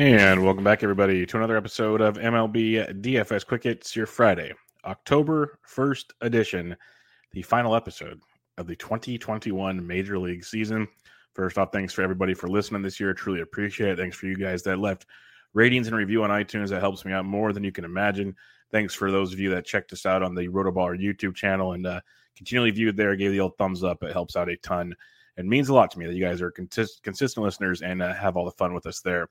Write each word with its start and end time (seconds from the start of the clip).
And 0.00 0.42
welcome 0.42 0.64
back, 0.64 0.82
everybody, 0.82 1.26
to 1.26 1.36
another 1.36 1.58
episode 1.58 2.00
of 2.00 2.16
MLB 2.16 3.02
DFS 3.02 3.46
Quick 3.46 3.64
Hits, 3.64 3.94
your 3.94 4.06
Friday, 4.06 4.54
October 4.86 5.58
1st 5.68 6.04
edition, 6.22 6.74
the 7.32 7.42
final 7.42 7.76
episode 7.76 8.18
of 8.56 8.66
the 8.66 8.74
2021 8.76 9.86
Major 9.86 10.18
League 10.18 10.42
season. 10.42 10.88
First 11.34 11.58
off, 11.58 11.70
thanks 11.70 11.92
for 11.92 12.00
everybody 12.00 12.32
for 12.32 12.48
listening 12.48 12.80
this 12.80 12.98
year. 12.98 13.12
Truly 13.12 13.42
appreciate 13.42 13.90
it. 13.90 13.98
Thanks 13.98 14.16
for 14.16 14.24
you 14.24 14.38
guys 14.38 14.62
that 14.62 14.78
left 14.78 15.04
ratings 15.52 15.86
and 15.86 15.94
review 15.94 16.24
on 16.24 16.30
iTunes. 16.30 16.70
That 16.70 16.80
helps 16.80 17.04
me 17.04 17.12
out 17.12 17.26
more 17.26 17.52
than 17.52 17.62
you 17.62 17.70
can 17.70 17.84
imagine. 17.84 18.34
Thanks 18.72 18.94
for 18.94 19.10
those 19.10 19.34
of 19.34 19.38
you 19.38 19.50
that 19.50 19.66
checked 19.66 19.92
us 19.92 20.06
out 20.06 20.22
on 20.22 20.34
the 20.34 20.48
Rotoballer 20.48 20.98
YouTube 20.98 21.34
channel 21.34 21.74
and 21.74 21.86
uh, 21.86 22.00
continually 22.34 22.70
viewed 22.70 22.96
there, 22.96 23.14
gave 23.16 23.32
the 23.32 23.40
old 23.40 23.58
thumbs 23.58 23.84
up. 23.84 24.02
It 24.02 24.14
helps 24.14 24.34
out 24.34 24.48
a 24.48 24.56
ton 24.56 24.96
and 25.36 25.46
means 25.46 25.68
a 25.68 25.74
lot 25.74 25.90
to 25.90 25.98
me 25.98 26.06
that 26.06 26.14
you 26.14 26.24
guys 26.24 26.40
are 26.40 26.50
consist- 26.50 27.02
consistent 27.02 27.44
listeners 27.44 27.82
and 27.82 28.00
uh, 28.00 28.14
have 28.14 28.38
all 28.38 28.46
the 28.46 28.50
fun 28.52 28.72
with 28.72 28.86
us 28.86 29.02
there. 29.02 29.28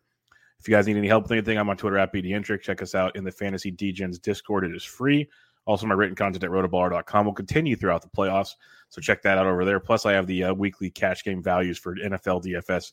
If 0.59 0.67
you 0.67 0.75
guys 0.75 0.87
need 0.87 0.97
any 0.97 1.07
help 1.07 1.23
with 1.23 1.31
anything, 1.31 1.57
I'm 1.57 1.69
on 1.69 1.77
Twitter 1.77 1.97
at 1.97 2.13
BDintric. 2.13 2.61
Check 2.61 2.81
us 2.81 2.93
out 2.93 3.15
in 3.15 3.23
the 3.23 3.31
Fantasy 3.31 3.71
DGens 3.71 4.21
Discord. 4.21 4.65
It 4.65 4.75
is 4.75 4.83
free. 4.83 5.29
Also, 5.65 5.85
my 5.85 5.93
written 5.93 6.15
content 6.15 6.43
at 6.43 6.49
rotoballer.com 6.49 7.25
will 7.25 7.33
continue 7.33 7.75
throughout 7.75 8.01
the 8.01 8.09
playoffs. 8.09 8.55
So 8.89 8.99
check 9.01 9.21
that 9.21 9.37
out 9.37 9.45
over 9.45 9.63
there. 9.63 9.79
Plus, 9.79 10.05
I 10.05 10.13
have 10.13 10.27
the 10.27 10.45
uh, 10.45 10.53
weekly 10.53 10.89
cash 10.89 11.23
game 11.23 11.41
values 11.41 11.77
for 11.77 11.95
NFL 11.95 12.43
DFS. 12.43 12.91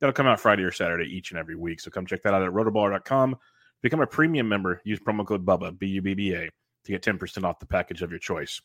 That'll 0.00 0.12
come 0.12 0.26
out 0.26 0.40
Friday 0.40 0.62
or 0.62 0.72
Saturday 0.72 1.04
each 1.04 1.30
and 1.30 1.38
every 1.38 1.56
week. 1.56 1.80
So 1.80 1.90
come 1.90 2.04
check 2.04 2.22
that 2.22 2.34
out 2.34 2.42
at 2.42 2.52
rotoballer.com. 2.52 3.36
Become 3.80 4.00
a 4.00 4.06
premium 4.06 4.48
member. 4.48 4.82
Use 4.84 4.98
promo 4.98 5.24
code 5.24 5.46
BUBBA, 5.46 5.78
B 5.78 5.86
U 5.86 6.02
B 6.02 6.14
B 6.14 6.34
A, 6.34 6.50
to 6.84 6.92
get 6.92 7.02
10% 7.02 7.44
off 7.44 7.60
the 7.60 7.66
package 7.66 8.02
of 8.02 8.10
your 8.10 8.18
choice. 8.18 8.60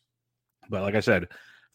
But 0.69 0.81
like 0.81 0.95
I 0.95 0.99
said, 0.99 1.27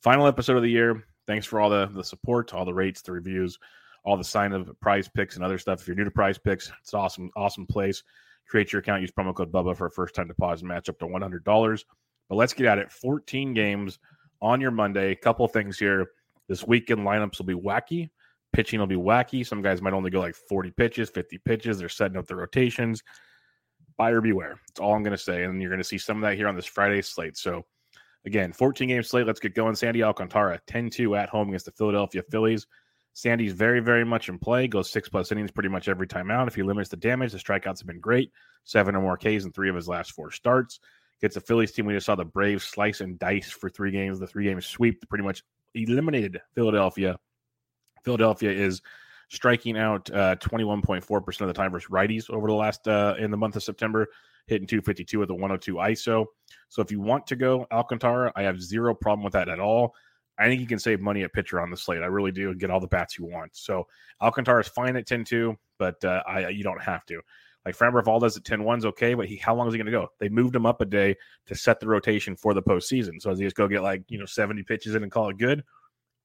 final 0.03 0.27
episode 0.27 0.57
of 0.57 0.63
the 0.63 0.71
year. 0.71 1.05
Thanks 1.27 1.47
for 1.47 1.61
all 1.61 1.71
the, 1.71 1.87
the 1.87 2.05
support, 2.05 2.53
all 2.53 2.65
the 2.65 2.75
rates, 2.75 3.03
the 3.03 3.13
reviews 3.13 3.59
all 4.07 4.17
the 4.17 4.25
sign 4.25 4.53
of 4.53 4.71
PrizePicks 4.83 5.35
and 5.35 5.45
other 5.45 5.59
stuff. 5.59 5.81
If 5.81 5.89
you're 5.89 5.97
new 5.97 6.05
to 6.05 6.11
PrizePicks, 6.11 6.71
it's 6.81 6.93
an 6.93 7.01
awesome, 7.01 7.31
awesome 7.37 7.67
place. 7.67 8.05
Create 8.49 8.73
your 8.73 8.79
account, 8.79 9.03
use 9.03 9.11
promo 9.11 9.35
code 9.35 9.51
Bubba 9.51 9.77
for 9.77 9.87
a 9.87 9.91
first 9.91 10.15
time 10.15 10.29
deposit 10.29 10.65
match 10.65 10.89
up 10.89 10.99
to 11.01 11.07
$100. 11.07 11.85
But 12.29 12.37
let's 12.37 12.53
get 12.53 12.67
at 12.67 12.79
it. 12.79 12.91
14 12.93 13.53
games 13.53 13.99
on 14.41 14.61
your 14.61 14.71
Monday. 14.71 15.17
Couple 15.17 15.47
things 15.49 15.77
here. 15.77 16.07
This 16.49 16.65
weekend 16.65 17.01
lineups 17.01 17.39
will 17.39 17.47
be 17.47 17.55
wacky. 17.55 18.09
Pitching 18.53 18.79
will 18.79 18.87
be 18.87 18.95
wacky. 18.95 19.45
Some 19.45 19.61
guys 19.61 19.83
might 19.83 19.93
only 19.93 20.11
go 20.11 20.21
like 20.21 20.37
40 20.37 20.71
pitches, 20.71 21.11
50 21.11 21.39
pitches. 21.39 21.79
They're 21.79 21.89
setting 21.89 22.17
up 22.17 22.29
the 22.29 22.37
rotations. 22.37 23.03
Buyer 23.97 24.21
beware. 24.21 24.61
That's 24.69 24.79
all 24.79 24.95
I'm 24.95 25.03
going 25.03 25.17
to 25.17 25.23
say. 25.23 25.43
And 25.43 25.61
you're 25.61 25.71
going 25.71 25.83
to 25.83 25.85
see 25.85 25.99
some 25.99 26.19
of 26.19 26.23
that 26.23 26.37
here 26.37 26.47
on 26.47 26.55
this 26.55 26.65
Friday 26.65 27.03
slate. 27.03 27.37
So, 27.37 27.65
again, 28.25 28.53
14 28.53 28.87
game 28.87 29.03
slate. 29.03 29.27
Let's 29.27 29.41
get 29.41 29.57
going. 29.57 29.75
Sandy 29.75 30.05
Alcantara, 30.05 30.61
10 30.69 30.91
2 30.91 31.17
at 31.17 31.29
home 31.29 31.49
against 31.49 31.65
the 31.65 31.73
Philadelphia 31.73 32.23
Phillies. 32.31 32.69
Sandy's 33.17 33.55
very, 33.55 33.81
very 33.81 34.05
much 34.05 34.29
in 34.29 34.39
play. 34.39 34.69
Goes 34.69 34.91
six 34.91 35.09
plus 35.09 35.33
innings 35.33 35.51
pretty 35.51 35.71
much 35.71 35.89
every 35.89 36.07
time 36.07 36.31
out. 36.31 36.49
If 36.49 36.55
he 36.55 36.63
limits 36.63 36.91
the 36.91 36.99
damage, 36.99 37.33
the 37.33 37.39
strikeouts 37.39 37.79
have 37.79 37.87
been 37.87 37.99
great. 37.99 38.31
Seven 38.65 38.95
or 38.95 39.01
more 39.01 39.17
Ks 39.17 39.47
in 39.47 39.53
three 39.53 39.71
of 39.71 39.75
his 39.75 39.89
last 39.89 40.13
four 40.13 40.31
starts. 40.31 40.81
Gets 41.23 41.35
the 41.35 41.41
Phillies 41.41 41.73
team. 41.73 41.87
We 41.87 41.95
just 41.95 42.05
saw 42.05 42.15
the 42.15 42.27
Braves 42.27 42.65
slice 42.65 43.01
and 43.01 43.19
dice 43.19 43.51
for 43.51 43.71
three 43.71 43.91
games. 43.91 44.19
The 44.19 44.27
three 44.27 44.45
games 44.45 44.67
sweep 44.67 45.09
pretty 45.09 45.25
much 45.25 45.43
eliminated 45.75 46.43
Philadelphia. 46.55 47.19
Philadelphia 48.05 48.51
is 48.51 48.83
striking 49.31 49.79
out 49.79 50.11
uh, 50.11 50.37
21.4% 50.37 51.41
of 51.41 51.47
the 51.47 51.55
time 51.55 51.73
versus 51.73 51.89
righties 51.89 52.29
over 52.29 52.47
the 52.47 52.53
last 52.53 52.87
uh, 52.87 53.15
in 53.19 53.31
the 53.31 53.39
month 53.39 53.57
of 53.57 53.63
September, 53.63 54.09
hitting 54.47 54.67
252 54.67 55.19
with 55.19 55.31
a 55.31 55.35
102 55.35 55.77
ISO. 55.77 56.27
So 56.69 56.83
if 56.83 56.93
you 56.93 57.01
want 57.01 57.27
to 57.29 57.37
go 57.37 57.67
Alcantara, 57.73 58.31
I 58.37 58.43
have 58.43 58.61
zero 58.61 58.95
problem 58.95 59.25
with 59.25 59.33
that 59.33 59.49
at 59.49 59.59
all. 59.59 59.95
I 60.39 60.47
think 60.47 60.61
you 60.61 60.67
can 60.67 60.79
save 60.79 61.01
money 61.01 61.23
at 61.23 61.33
pitcher 61.33 61.61
on 61.61 61.71
the 61.71 61.77
slate. 61.77 62.03
I 62.03 62.07
really 62.07 62.33
do. 62.33 62.55
Get 62.55 62.71
all 62.71 62.81
the 62.81 62.87
bats 62.87 63.19
you 63.19 63.25
want. 63.25 63.57
So 63.57 63.87
Alcantara 64.21 64.61
is 64.61 64.69
fine 64.69 64.97
at 64.97 65.07
10 65.07 65.25
2, 65.25 65.57
but 65.79 66.05
uh, 66.05 66.23
I 66.27 66.49
you 66.49 66.63
don't 66.63 66.83
have 66.83 67.05
to. 67.07 67.21
Like 67.65 67.77
Framber 67.77 68.05
Valdez 68.05 68.37
at 68.37 68.45
10 68.45 68.63
1 68.63 68.79
is 68.79 68.85
okay, 68.87 69.15
but 69.15 69.27
he, 69.27 69.37
how 69.37 69.55
long 69.55 69.67
is 69.67 69.75
he 69.75 69.79
going 69.79 69.87
to 69.87 69.93
go? 69.93 70.09
They 70.21 70.29
moved 70.29 70.55
him 70.55 70.67
up 70.67 70.81
a 70.81 70.85
day 70.85 71.17
to 71.47 71.55
set 71.55 71.81
the 71.81 71.89
rotation 71.89 72.37
for 72.37 72.55
the 72.55 72.63
postseason. 72.63 73.21
So 73.21 73.31
is 73.31 73.39
he 73.39 73.45
just 73.45 73.57
go 73.57 73.67
get 73.67 73.83
like, 73.83 74.05
you 74.09 74.19
know, 74.19 74.25
70 74.25 74.63
pitches 74.63 74.95
in 74.95 75.03
and 75.03 75.11
call 75.11 75.31
it 75.31 75.39
good? 75.39 75.65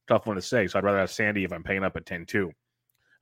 Tough 0.08 0.28
one 0.28 0.36
to 0.36 0.42
say. 0.42 0.68
So 0.68 0.78
I'd 0.78 0.84
rather 0.84 1.00
have 1.00 1.10
Sandy 1.10 1.44
if 1.44 1.52
I'm 1.52 1.64
paying 1.64 1.84
up 1.84 1.96
at 1.96 2.06
10 2.06 2.26
2. 2.26 2.52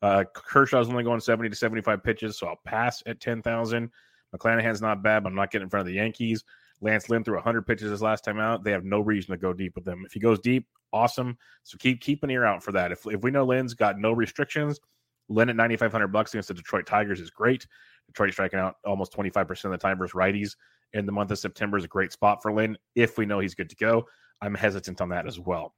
Uh, 0.02 0.24
Kershaw's 0.34 0.90
only 0.90 1.04
going 1.04 1.20
70 1.20 1.50
to 1.50 1.56
75 1.56 2.04
pitches, 2.04 2.38
so 2.38 2.48
I'll 2.48 2.60
pass 2.66 3.04
at 3.06 3.20
10,000. 3.20 3.90
McClanahan's 4.36 4.82
not 4.82 5.02
bad, 5.04 5.24
but 5.24 5.30
I'm 5.30 5.36
not 5.36 5.52
getting 5.52 5.66
in 5.66 5.70
front 5.70 5.82
of 5.82 5.88
the 5.88 5.94
Yankees. 5.94 6.44
Lance 6.82 7.10
Lynn 7.10 7.24
threw 7.24 7.36
100 7.36 7.64
pitches 7.64 7.92
his 7.92 8.02
last 8.02 8.24
time 8.24 8.40
out. 8.40 8.64
They 8.64 8.72
have 8.72 8.86
no 8.86 9.00
reason 9.00 9.32
to 9.32 9.38
go 9.38 9.54
deep 9.54 9.76
with 9.76 9.86
them. 9.86 10.04
If 10.06 10.14
he 10.14 10.20
goes 10.20 10.40
deep, 10.40 10.68
awesome. 10.94 11.38
So 11.64 11.78
keep 11.78 12.02
keep 12.02 12.24
an 12.24 12.30
ear 12.30 12.46
out 12.46 12.64
for 12.64 12.72
that. 12.72 12.92
If 12.92 13.06
if 13.08 13.22
we 13.22 13.32
know 13.32 13.46
Lynn's 13.46 13.74
got 13.74 14.00
no 14.00 14.12
restrictions, 14.12 14.80
Lynn 15.28 15.50
at 15.50 15.56
9,500 15.56 16.08
bucks 16.08 16.34
against 16.34 16.48
the 16.48 16.54
Detroit 16.54 16.86
Tigers 16.86 17.20
is 17.20 17.30
great. 17.30 17.68
Detroit 18.08 18.34
striking 18.34 18.60
out 18.60 18.76
almost 18.86 19.14
25% 19.14 19.66
of 19.66 19.72
the 19.72 19.78
time 19.78 19.98
versus 19.98 20.14
righties 20.14 20.56
in 20.94 21.06
the 21.06 21.12
month 21.12 21.32
of 21.32 21.38
September 21.38 21.78
is 21.78 21.84
a 21.84 21.88
great 21.90 22.12
spot 22.12 22.42
for 22.42 22.52
Lynn. 22.52 22.78
If 22.96 23.18
we 23.18 23.26
know 23.26 23.40
he's 23.40 23.54
good 23.54 23.70
to 23.70 23.76
go, 23.76 24.08
I'm 24.42 24.56
hesitant 24.56 25.02
on 25.02 25.10
that 25.10 25.28
as 25.28 25.40
well. 25.40 25.76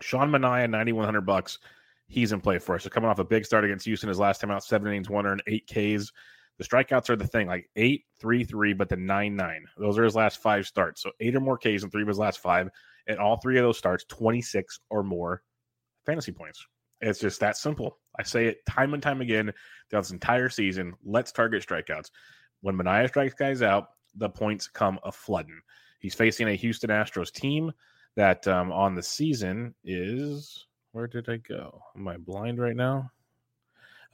Sean 0.00 0.30
Manaea, 0.30 0.70
9,100 0.70 1.22
bucks. 1.22 1.58
He's 2.08 2.30
in 2.30 2.40
play 2.40 2.58
for 2.58 2.76
us. 2.76 2.84
So 2.84 2.90
coming 2.90 3.10
off 3.10 3.18
a 3.18 3.24
big 3.24 3.44
start 3.44 3.64
against 3.64 3.86
Houston 3.86 4.08
his 4.08 4.20
last 4.20 4.40
time 4.40 4.50
out, 4.50 4.62
seven 4.62 4.86
innings, 4.86 5.10
one 5.10 5.26
earned, 5.26 5.42
eight 5.48 5.66
Ks. 5.66 6.12
The 6.58 6.64
strikeouts 6.64 7.10
are 7.10 7.16
the 7.16 7.26
thing, 7.26 7.48
like 7.48 7.68
eight, 7.76 8.04
three, 8.18 8.44
three, 8.44 8.72
but 8.72 8.88
the 8.88 8.96
nine, 8.96 9.36
nine. 9.36 9.66
Those 9.76 9.98
are 9.98 10.04
his 10.04 10.14
last 10.14 10.40
five 10.40 10.66
starts. 10.66 11.02
So 11.02 11.10
eight 11.20 11.36
or 11.36 11.40
more 11.40 11.58
Ks 11.58 11.82
in 11.82 11.90
three 11.90 12.02
of 12.02 12.08
his 12.08 12.18
last 12.18 12.38
five. 12.38 12.68
And 13.06 13.18
all 13.18 13.36
three 13.36 13.58
of 13.58 13.64
those 13.64 13.78
starts, 13.78 14.04
26 14.04 14.80
or 14.90 15.02
more 15.02 15.42
fantasy 16.06 16.32
points. 16.32 16.66
It's 17.00 17.20
just 17.20 17.40
that 17.40 17.56
simple. 17.56 17.98
I 18.18 18.22
say 18.22 18.46
it 18.46 18.64
time 18.68 18.94
and 18.94 19.02
time 19.02 19.20
again 19.20 19.52
throughout 19.90 20.02
this 20.02 20.10
entire 20.12 20.48
season. 20.48 20.94
Let's 21.04 21.30
target 21.30 21.66
strikeouts. 21.66 22.10
When 22.62 22.76
Manaea 22.76 23.08
strikes 23.08 23.34
guys 23.34 23.60
out, 23.60 23.88
the 24.14 24.30
points 24.30 24.66
come 24.66 24.98
a 25.04 25.12
flooding. 25.12 25.60
He's 26.00 26.14
facing 26.14 26.48
a 26.48 26.54
Houston 26.54 26.90
Astros 26.90 27.30
team 27.30 27.72
that 28.16 28.46
um, 28.48 28.72
on 28.72 28.94
the 28.94 29.02
season 29.02 29.74
is 29.84 30.66
where 30.92 31.06
did 31.06 31.28
I 31.28 31.36
go? 31.36 31.82
Am 31.94 32.08
I 32.08 32.16
blind 32.16 32.58
right 32.58 32.76
now? 32.76 33.10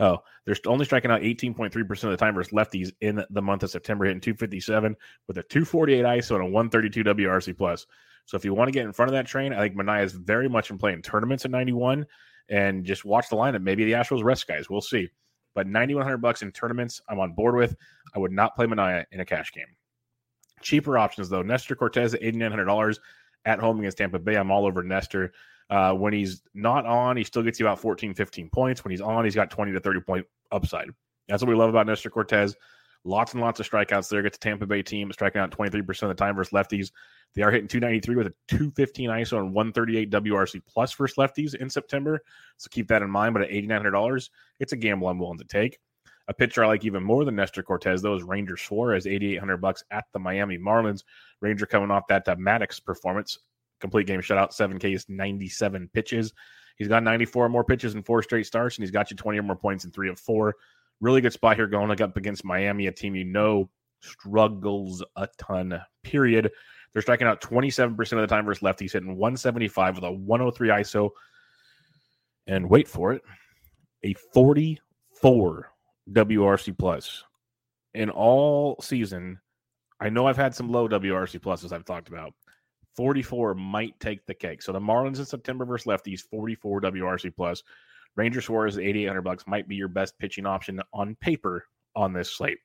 Oh, 0.03 0.19
they're 0.45 0.57
only 0.67 0.85
striking 0.85 1.13
out 1.13 1.21
18.3% 1.21 1.73
of 2.03 2.11
the 2.11 2.17
time 2.17 2.35
versus 2.35 2.53
lefties 2.53 2.91
in 3.03 3.25
the 3.31 3.41
month 3.41 3.63
of 3.63 3.71
September, 3.71 4.05
hitting 4.05 4.21
257 4.21 4.97
with 5.29 5.39
a 5.39 5.45
248 5.45 6.05
ISO 6.05 6.33
and 6.33 6.43
a 6.43 6.47
132 6.47 7.05
WRC 7.05 7.57
plus. 7.57 7.87
So 8.27 8.37
if 8.37 8.45
you 8.45 8.53
want 8.53 8.67
to 8.67 8.73
get 8.73 8.85
in 8.85 8.93
front 8.93 9.11
of 9.11 9.13
that 9.13 9.29
train, 9.29 9.53
I 9.53 9.61
think 9.61 9.77
Manaea 9.77 10.03
is 10.03 10.13
very 10.13 10.49
much 10.49 10.71
in 10.71 10.79
play 10.79 10.93
in 10.93 11.03
tournaments 11.03 11.45
at 11.45 11.53
91 11.53 12.05
and 12.49 12.85
just 12.85 13.05
watch 13.05 13.29
the 13.29 13.37
lineup. 13.37 13.63
Maybe 13.63 13.85
the 13.85 13.93
Astros 13.93 14.25
rest 14.25 14.49
guys. 14.49 14.69
We'll 14.69 14.81
see. 14.81 15.09
But 15.55 15.69
9100 15.69 16.17
bucks 16.19 16.43
in 16.43 16.51
tournaments, 16.51 17.01
I'm 17.09 17.21
on 17.21 17.35
board 17.35 17.55
with. 17.55 17.77
I 18.13 18.19
would 18.19 18.33
not 18.33 18.57
play 18.57 18.67
Manaea 18.67 19.05
in 19.13 19.21
a 19.21 19.25
cash 19.25 19.53
game. 19.53 19.67
Cheaper 20.63 20.99
options 20.99 21.29
though. 21.29 21.43
Nestor 21.43 21.77
Cortes 21.77 22.15
at 22.15 22.23
$8,900 22.23 22.99
at 23.45 23.61
home 23.61 23.79
against 23.79 23.99
Tampa 23.99 24.19
Bay. 24.19 24.35
I'm 24.35 24.51
all 24.51 24.67
over 24.67 24.83
Nestor. 24.83 25.33
Uh, 25.73 25.95
when 25.95 26.13
he's 26.13 26.43
not 26.53 26.85
on, 26.85 27.17
he 27.17 27.25
still 27.25 27.43
gets 27.43 27.59
you 27.59 27.65
about 27.65 27.79
14, 27.79 28.13
15 28.13 28.51
points. 28.51 28.85
When 28.85 28.91
he's 28.91 29.01
on, 29.01 29.25
he's 29.25 29.35
got 29.35 29.51
20 29.51 29.73
to 29.73 29.81
30 29.81 30.01
point 30.01 30.27
upside. 30.51 30.91
That's 31.29 31.43
what 31.43 31.49
we 31.49 31.55
love 31.55 31.71
about 31.71 31.87
Nestor 31.87 32.11
Cortes. 32.11 32.55
Lots 33.05 33.33
and 33.33 33.41
lots 33.41 33.59
of 33.59 33.69
strikeouts 33.69 34.11
there. 34.11 34.21
Gets 34.21 34.37
the 34.37 34.43
Tampa 34.43 34.67
Bay 34.67 34.83
team 34.83 35.11
striking 35.13 35.41
out 35.41 35.51
23% 35.51 36.03
of 36.03 36.09
the 36.11 36.15
time 36.15 36.37
versus 36.37 36.53
lefties. 36.53 36.93
They 37.35 37.41
are 37.41 37.51
hitting 37.51 37.69
293 37.69 38.17
with 38.17 38.27
a 38.27 38.35
215 38.49 39.09
ISO 39.09 39.39
and 39.39 39.55
138 39.55 40.11
WRC 40.11 40.61
plus 40.69 40.93
versus 40.93 41.17
lefties 41.17 41.55
in 41.55 41.71
September. 41.71 42.21
So 42.59 42.69
keep 42.71 42.87
that 42.89 43.01
in 43.01 43.09
mind. 43.09 43.33
But 43.33 43.45
at 43.45 43.51
$8,900, 43.51 44.29
it's 44.61 44.75
a 44.75 44.77
gamble 44.77 45.09
I'm 45.09 45.19
willing 45.19 45.39
to 45.39 45.45
take. 45.45 45.79
A 46.29 46.35
pitcher 46.35 46.65
I 46.65 46.67
like 46.67 46.85
even 46.85 47.03
more 47.03 47.25
than 47.25 47.35
Nestor 47.35 47.63
Cortes, 47.63 48.03
though, 48.03 48.15
is 48.15 48.23
Ranger 48.23 48.59
Suarez, 48.59 49.07
8,800 49.07 49.57
bucks 49.57 49.85
at 49.91 50.05
the 50.13 50.19
Miami 50.19 50.59
Marlins. 50.59 51.03
Ranger 51.41 51.65
coming 51.65 51.91
off 51.91 52.07
that 52.09 52.29
uh, 52.29 52.37
Maddux 52.37 52.85
performance 52.85 53.39
complete 53.83 54.07
game 54.07 54.21
shutout, 54.21 54.55
seven 54.55 54.79
Ks, 54.79 55.07
97 55.09 55.91
pitches. 55.93 56.33
He's 56.77 56.89
got 56.89 57.03
94 57.03 57.51
more 57.51 57.65
pitches 57.65 57.95
in 57.95 58.03
four 58.03 58.23
straight 58.23 58.47
starts, 58.47 58.77
and 58.77 58.83
he's 58.83 58.91
got 58.91 59.11
you 59.11 59.17
20 59.17 59.39
or 59.39 59.43
more 59.43 59.57
points 59.57 59.85
in 59.85 59.91
three 59.91 60.09
of 60.09 60.19
four. 60.19 60.55
Really 61.01 61.21
good 61.21 61.33
spot 61.33 61.57
here 61.57 61.67
going 61.67 61.91
up 62.01 62.17
against 62.17 62.45
Miami, 62.45 62.87
a 62.87 62.93
team 62.93 63.15
you 63.15 63.25
know 63.25 63.69
struggles 64.01 65.05
a 65.17 65.29
ton, 65.39 65.81
period. 66.03 66.51
They're 66.93 67.03
striking 67.03 67.27
out 67.27 67.41
27% 67.41 67.99
of 68.13 68.19
the 68.19 68.27
time 68.27 68.45
versus 68.45 68.63
lefties, 68.63 68.93
hitting 68.93 69.17
175 69.17 69.97
with 69.97 70.05
a 70.05 70.13
103 70.13 70.69
ISO. 70.69 71.11
And 72.47 72.69
wait 72.69 72.89
for 72.89 73.13
it, 73.13 73.23
a 74.05 74.15
44 74.35 75.73
WRC 76.11 76.79
plus 76.79 77.25
in 77.95 78.11
all 78.11 78.77
season. 78.81 79.39
I 80.01 80.09
know 80.09 80.27
I've 80.27 80.37
had 80.37 80.55
some 80.55 80.71
low 80.71 80.89
WRC 80.89 81.41
pluses 81.41 81.73
I've 81.73 81.85
talked 81.85 82.09
about. 82.09 82.35
44 82.97 83.55
might 83.55 83.99
take 84.01 84.27
the 84.27 84.35
cake. 84.35 84.63
So 84.63 84.73
the 84.73 84.81
Marlins 84.81 85.19
in 85.19 85.25
September 85.25 85.65
versus 85.65 85.87
lefties, 85.87 86.21
44 86.21 86.81
WRC 86.83 87.35
plus. 87.35 87.63
Ranger 88.17 88.43
Suarez 88.43 88.77
at 88.77 88.85
8,800 88.85 89.23
bucks 89.23 89.47
might 89.47 89.69
be 89.69 89.77
your 89.77 89.89
best 89.89 90.19
pitching 90.19 90.47
option 90.47 90.81
on 90.93 91.17
paper 91.17 91.65
on 91.97 92.13
this 92.13 92.31
slate. 92.31 92.59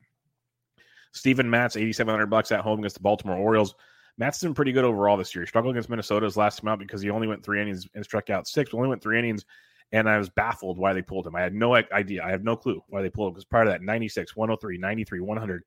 Steven 1.14 1.50
Matz, 1.50 1.76
8,700 1.76 2.28
bucks 2.28 2.52
at 2.52 2.62
home 2.62 2.80
against 2.80 2.98
the 2.98 3.02
Baltimore 3.02 3.38
Orioles. 3.38 3.76
Matz 4.18 4.42
been 4.42 4.54
pretty 4.54 4.72
good 4.72 4.84
overall 4.84 5.16
this 5.16 5.34
year. 5.34 5.44
He 5.44 5.48
struggled 5.48 5.76
against 5.76 5.90
Minnesota's 5.90 6.38
last 6.38 6.60
time 6.60 6.70
out 6.70 6.80
because 6.80 7.02
he 7.02 7.10
only 7.10 7.28
went 7.28 7.44
three 7.44 7.62
innings 7.62 7.88
and 7.94 8.04
struck 8.04 8.30
out 8.30 8.48
six. 8.48 8.74
Only 8.74 8.90
went 8.90 9.02
three 9.02 9.20
innings, 9.20 9.46
and 9.92 10.10
I 10.10 10.18
was 10.18 10.30
baffled 10.30 10.78
why 10.78 10.94
they 10.94 11.04
pulled 11.04 11.28
him. 11.28 11.36
I 11.36 11.42
had 11.42 11.54
no 11.54 11.76
idea. 11.76 12.24
I 12.24 12.32
have 12.32 12.44
no 12.44 12.56
clue 12.56 12.82
why 12.90 13.02
they 13.02 13.10
pulled 13.10 13.30
him 13.30 13.34
because 13.34 13.46
prior 13.46 13.66
to 13.66 13.72
that, 13.72 13.84
96, 13.84 14.36
103, 14.36 14.78
93, 14.78 15.20
100, 15.20 15.64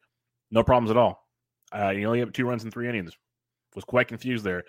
no 0.50 0.64
problems 0.64 0.90
at 0.90 0.96
all. 0.96 1.26
Uh, 1.72 1.90
he 1.90 2.04
only 2.04 2.18
had 2.18 2.34
two 2.34 2.46
runs 2.46 2.64
in 2.64 2.70
three 2.70 2.88
innings. 2.88 3.16
Was 3.74 3.84
quite 3.84 4.08
confused 4.08 4.44
there. 4.44 4.64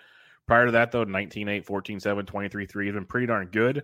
Prior 0.46 0.66
to 0.66 0.72
that, 0.72 0.92
though, 0.92 1.04
19 1.04 1.48
8, 1.48 1.64
14 1.64 2.00
7, 2.00 2.26
23 2.26 2.66
3. 2.66 2.84
He's 2.84 2.94
been 2.94 3.04
pretty 3.04 3.26
darn 3.26 3.46
good. 3.46 3.82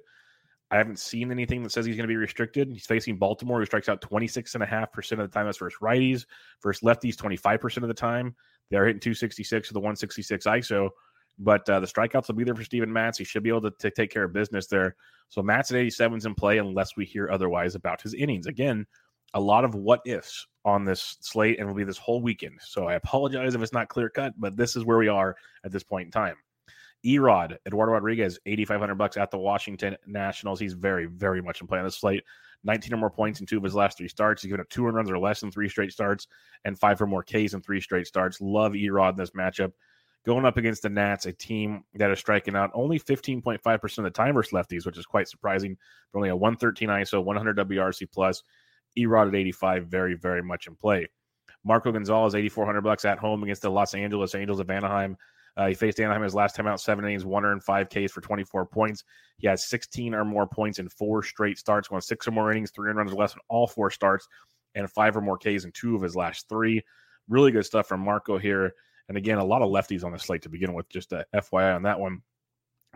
I 0.70 0.76
haven't 0.76 0.98
seen 0.98 1.30
anything 1.30 1.62
that 1.62 1.72
says 1.72 1.86
he's 1.86 1.96
going 1.96 2.06
to 2.06 2.12
be 2.12 2.16
restricted. 2.16 2.70
He's 2.70 2.84
facing 2.84 3.16
Baltimore, 3.16 3.58
who 3.58 3.64
strikes 3.64 3.88
out 3.88 4.02
26.5% 4.02 5.12
of 5.12 5.18
the 5.18 5.28
time. 5.28 5.46
That's 5.46 5.58
versus 5.58 5.78
righties. 5.80 6.26
Versus 6.62 6.82
lefties, 6.82 7.16
25% 7.16 7.78
of 7.78 7.88
the 7.88 7.94
time. 7.94 8.34
They 8.70 8.76
are 8.76 8.84
hitting 8.84 9.00
266 9.00 9.68
with 9.68 9.76
a 9.76 9.80
166 9.80 10.46
ISO. 10.46 10.90
But 11.38 11.68
uh, 11.70 11.80
the 11.80 11.86
strikeouts 11.86 12.28
will 12.28 12.34
be 12.34 12.44
there 12.44 12.54
for 12.54 12.64
Steven 12.64 12.92
Matz. 12.92 13.16
He 13.16 13.24
should 13.24 13.44
be 13.44 13.48
able 13.48 13.62
to, 13.62 13.70
to 13.78 13.90
take 13.90 14.10
care 14.10 14.24
of 14.24 14.32
business 14.32 14.66
there. 14.66 14.96
So 15.28 15.42
Matz 15.42 15.70
at 15.70 15.78
87 15.78 16.18
is 16.18 16.26
in 16.26 16.34
play 16.34 16.58
unless 16.58 16.96
we 16.96 17.04
hear 17.04 17.30
otherwise 17.30 17.74
about 17.74 18.02
his 18.02 18.12
innings. 18.12 18.46
Again, 18.46 18.86
a 19.34 19.40
lot 19.40 19.64
of 19.64 19.74
what 19.74 20.00
ifs 20.06 20.46
on 20.64 20.84
this 20.84 21.16
slate 21.20 21.58
and 21.58 21.68
will 21.68 21.74
be 21.74 21.84
this 21.84 21.98
whole 21.98 22.20
weekend. 22.20 22.58
So 22.62 22.86
I 22.86 22.94
apologize 22.94 23.54
if 23.54 23.62
it's 23.62 23.72
not 23.72 23.88
clear 23.88 24.08
cut, 24.08 24.34
but 24.38 24.56
this 24.56 24.76
is 24.76 24.84
where 24.84 24.98
we 24.98 25.08
are 25.08 25.36
at 25.64 25.72
this 25.72 25.82
point 25.82 26.06
in 26.06 26.10
time. 26.10 26.36
Erod, 27.06 27.56
Eduardo 27.64 27.92
Rodriguez, 27.92 28.38
8,500 28.44 28.96
bucks 28.96 29.16
at 29.16 29.30
the 29.30 29.38
Washington 29.38 29.96
Nationals. 30.06 30.58
He's 30.58 30.72
very, 30.72 31.06
very 31.06 31.40
much 31.40 31.60
in 31.60 31.66
play 31.66 31.78
on 31.78 31.84
this 31.84 31.96
slate. 31.96 32.24
19 32.64 32.92
or 32.92 32.96
more 32.96 33.10
points 33.10 33.38
in 33.38 33.46
two 33.46 33.56
of 33.56 33.62
his 33.62 33.74
last 33.74 33.98
three 33.98 34.08
starts. 34.08 34.42
He's 34.42 34.48
given 34.48 34.60
up 34.60 34.68
two 34.68 34.84
runs 34.84 35.10
or 35.10 35.18
less 35.18 35.42
in 35.42 35.50
three 35.50 35.68
straight 35.68 35.92
starts 35.92 36.26
and 36.64 36.78
five 36.78 37.00
or 37.00 37.06
more 37.06 37.22
Ks 37.22 37.54
in 37.54 37.62
three 37.62 37.80
straight 37.80 38.06
starts. 38.06 38.40
Love 38.40 38.72
Erod 38.72 39.10
in 39.10 39.16
this 39.16 39.30
matchup. 39.30 39.72
Going 40.26 40.44
up 40.44 40.56
against 40.56 40.82
the 40.82 40.88
Nats, 40.88 41.26
a 41.26 41.32
team 41.32 41.84
that 41.94 42.10
is 42.10 42.18
striking 42.18 42.56
out 42.56 42.70
only 42.74 42.98
15.5% 42.98 43.98
of 43.98 44.04
the 44.04 44.10
time 44.10 44.34
versus 44.34 44.52
lefties, 44.52 44.84
which 44.84 44.98
is 44.98 45.06
quite 45.06 45.28
surprising. 45.28 45.76
For 46.10 46.18
only 46.18 46.30
a 46.30 46.36
113 46.36 46.88
ISO, 46.88 47.22
100 47.22 47.56
WRC 47.56 48.10
plus. 48.12 48.42
Erod 48.98 49.28
at 49.28 49.34
85, 49.34 49.86
very, 49.86 50.14
very 50.14 50.42
much 50.42 50.66
in 50.66 50.74
play. 50.74 51.08
Marco 51.64 51.92
Gonzalez, 51.92 52.34
8,400 52.34 52.80
bucks 52.82 53.04
at 53.04 53.18
home 53.18 53.42
against 53.42 53.62
the 53.62 53.70
Los 53.70 53.94
Angeles 53.94 54.34
Angels 54.34 54.60
of 54.60 54.70
Anaheim. 54.70 55.16
Uh, 55.56 55.66
he 55.66 55.74
faced 55.74 56.00
Anaheim 56.00 56.22
his 56.22 56.34
last 56.34 56.54
time 56.54 56.68
out, 56.68 56.80
seven 56.80 57.04
innings, 57.04 57.24
one 57.24 57.44
earned 57.44 57.64
five 57.64 57.88
Ks 57.88 58.12
for 58.12 58.20
24 58.20 58.66
points. 58.66 59.02
He 59.38 59.48
has 59.48 59.66
16 59.66 60.14
or 60.14 60.24
more 60.24 60.46
points 60.46 60.78
in 60.78 60.88
four 60.88 61.22
straight 61.22 61.58
starts, 61.58 61.88
going 61.88 62.00
six 62.00 62.28
or 62.28 62.30
more 62.30 62.52
innings, 62.52 62.70
three 62.70 62.92
runs 62.92 63.12
or 63.12 63.16
less 63.16 63.34
in 63.34 63.40
all 63.48 63.66
four 63.66 63.90
starts, 63.90 64.28
and 64.76 64.88
five 64.90 65.16
or 65.16 65.20
more 65.20 65.36
Ks 65.36 65.64
in 65.64 65.72
two 65.72 65.96
of 65.96 66.02
his 66.02 66.14
last 66.14 66.48
three. 66.48 66.82
Really 67.28 67.50
good 67.50 67.66
stuff 67.66 67.88
from 67.88 68.00
Marco 68.00 68.38
here. 68.38 68.72
And 69.08 69.18
again, 69.18 69.38
a 69.38 69.44
lot 69.44 69.62
of 69.62 69.70
lefties 69.70 70.04
on 70.04 70.12
the 70.12 70.18
slate 70.18 70.42
to 70.42 70.48
begin 70.48 70.74
with, 70.74 70.88
just 70.90 71.12
a 71.12 71.26
FYI 71.34 71.74
on 71.74 71.82
that 71.82 71.98
one. 71.98 72.22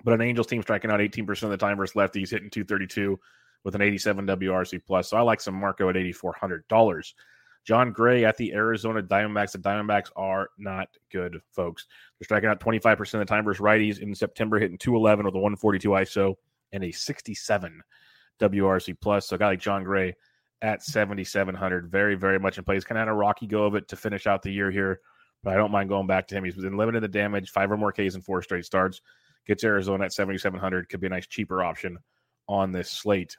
But 0.05 0.15
an 0.15 0.21
Angels 0.21 0.47
team 0.47 0.63
striking 0.63 0.91
out 0.91 1.01
18% 1.01 1.43
of 1.43 1.51
the 1.51 1.57
time 1.57 1.77
versus 1.77 1.97
lefties, 1.97 2.31
hitting 2.31 2.51
232 2.51 3.19
with 3.65 3.75
an 3.75 3.83
87 3.83 4.27
WRC 4.27 4.81
plus. 4.87 5.11
So 5.11 5.17
I 5.17 5.21
like 5.21 5.41
some 5.41 5.55
Marco 5.55 5.89
at 5.89 5.97
$8,400. 5.97 7.15
Jon 7.65 7.93
Gray 7.93 8.25
at 8.25 8.37
the 8.37 8.53
Arizona 8.53 9.03
Diamondbacks. 9.03 9.53
The 9.53 9.59
Diamondbacks 9.59 10.11
are 10.17 10.51
not 10.59 10.89
good, 11.13 11.41
folks. 11.53 11.87
They're 12.19 12.25
striking 12.25 12.49
out 12.49 12.61
25% 12.61 12.99
of 13.15 13.21
the 13.21 13.25
time 13.25 13.45
versus 13.45 13.63
righties 13.63 14.01
in 14.01 14.15
September, 14.15 14.59
hitting 14.59 14.79
211 14.79 15.25
with 15.25 15.35
a 15.35 15.39
142 15.39 15.89
ISO 15.91 16.35
and 16.73 16.85
a 16.85 16.91
67 16.91 17.81
WRC 18.41 18.97
plus. 19.01 19.29
So 19.29 19.37
a 19.37 19.39
guy 19.39 19.49
like 19.49 19.61
Jon 19.61 19.85
Gray 19.85 20.15
at 20.63 20.83
7,700, 20.83 21.89
very, 21.89 22.15
very 22.15 22.39
much 22.39 22.59
in 22.59 22.65
place. 22.65 22.85
Kind 22.85 22.99
of 22.99 23.03
had 23.03 23.13
a 23.13 23.15
rocky 23.15 23.47
go 23.47 23.65
of 23.65 23.75
it 23.75 23.89
to 23.89 23.97
finish 23.97 24.27
out 24.27 24.43
the 24.43 24.51
year 24.51 24.71
here, 24.71 25.01
but 25.45 25.53
I 25.53 25.57
don't 25.57 25.73
mind 25.73 25.89
going 25.89 26.07
back 26.07 26.27
to 26.29 26.35
him. 26.35 26.45
He's 26.45 26.55
been 26.55 26.77
limited 26.77 27.03
the 27.03 27.09
damage, 27.09 27.51
five 27.51 27.71
or 27.71 27.77
more 27.77 27.93
Ks 27.93 28.15
in 28.15 28.23
four 28.23 28.43
straight 28.43 28.65
starts. 28.65 29.01
Gets 29.47 29.65
Arizona 29.65 30.05
at 30.05 30.13
7,700. 30.13 30.89
Could 30.89 31.01
be 31.01 31.09
a 31.09 31.11
nice 31.11 31.27
cheaper 31.27 31.65
option 31.65 31.99
on 32.49 32.71
this 32.71 32.91
slate. 32.91 33.37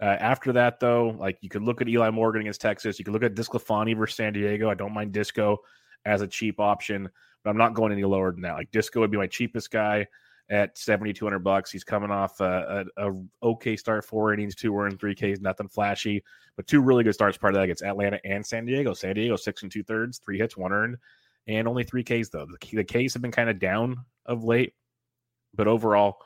Uh, 0.00 0.04
after 0.04 0.52
that, 0.52 0.78
though, 0.78 1.16
like 1.18 1.38
you 1.40 1.48
could 1.48 1.62
look 1.62 1.80
at 1.80 1.88
Eli 1.88 2.10
Morgan 2.10 2.42
against 2.42 2.60
Texas. 2.60 2.98
You 2.98 3.04
could 3.04 3.14
look 3.14 3.22
at 3.22 3.34
DeSclafani 3.34 3.96
versus 3.96 4.16
San 4.16 4.32
Diego. 4.32 4.68
I 4.68 4.74
don't 4.74 4.92
mind 4.92 5.12
Disco 5.12 5.58
as 6.04 6.20
a 6.20 6.26
cheap 6.26 6.60
option, 6.60 7.08
but 7.42 7.50
I'm 7.50 7.56
not 7.56 7.74
going 7.74 7.92
any 7.92 8.04
lower 8.04 8.30
than 8.30 8.42
that. 8.42 8.54
Like 8.56 8.70
Disco 8.70 9.00
would 9.00 9.10
be 9.10 9.16
my 9.16 9.26
cheapest 9.26 9.70
guy 9.70 10.06
at 10.48 10.76
7,200 10.78 11.40
bucks. 11.40 11.70
He's 11.70 11.84
coming 11.84 12.10
off 12.10 12.40
a, 12.40 12.86
a, 12.96 13.10
a, 13.10 13.14
okay 13.42 13.76
start, 13.76 14.04
four 14.04 14.32
innings, 14.32 14.54
two 14.54 14.76
earned, 14.78 15.00
three 15.00 15.14
Ks, 15.14 15.40
nothing 15.40 15.68
flashy, 15.68 16.22
but 16.56 16.66
two 16.66 16.80
really 16.80 17.02
good 17.02 17.14
starts. 17.14 17.36
Part 17.36 17.54
of 17.54 17.56
that 17.56 17.64
against 17.64 17.82
Atlanta 17.82 18.20
and 18.24 18.44
San 18.44 18.64
Diego. 18.64 18.94
San 18.94 19.14
Diego 19.14 19.36
six 19.36 19.62
and 19.62 19.72
two 19.72 19.82
thirds, 19.82 20.18
three 20.18 20.38
hits, 20.38 20.56
one 20.56 20.72
earned, 20.72 20.96
and 21.46 21.66
only 21.66 21.84
three 21.84 22.04
Ks 22.04 22.28
though. 22.28 22.46
The, 22.46 22.76
the 22.76 22.84
Ks 22.84 23.14
have 23.14 23.22
been 23.22 23.32
kind 23.32 23.50
of 23.50 23.58
down 23.58 23.96
of 24.26 24.44
late, 24.44 24.74
but 25.54 25.66
overall 25.66 26.18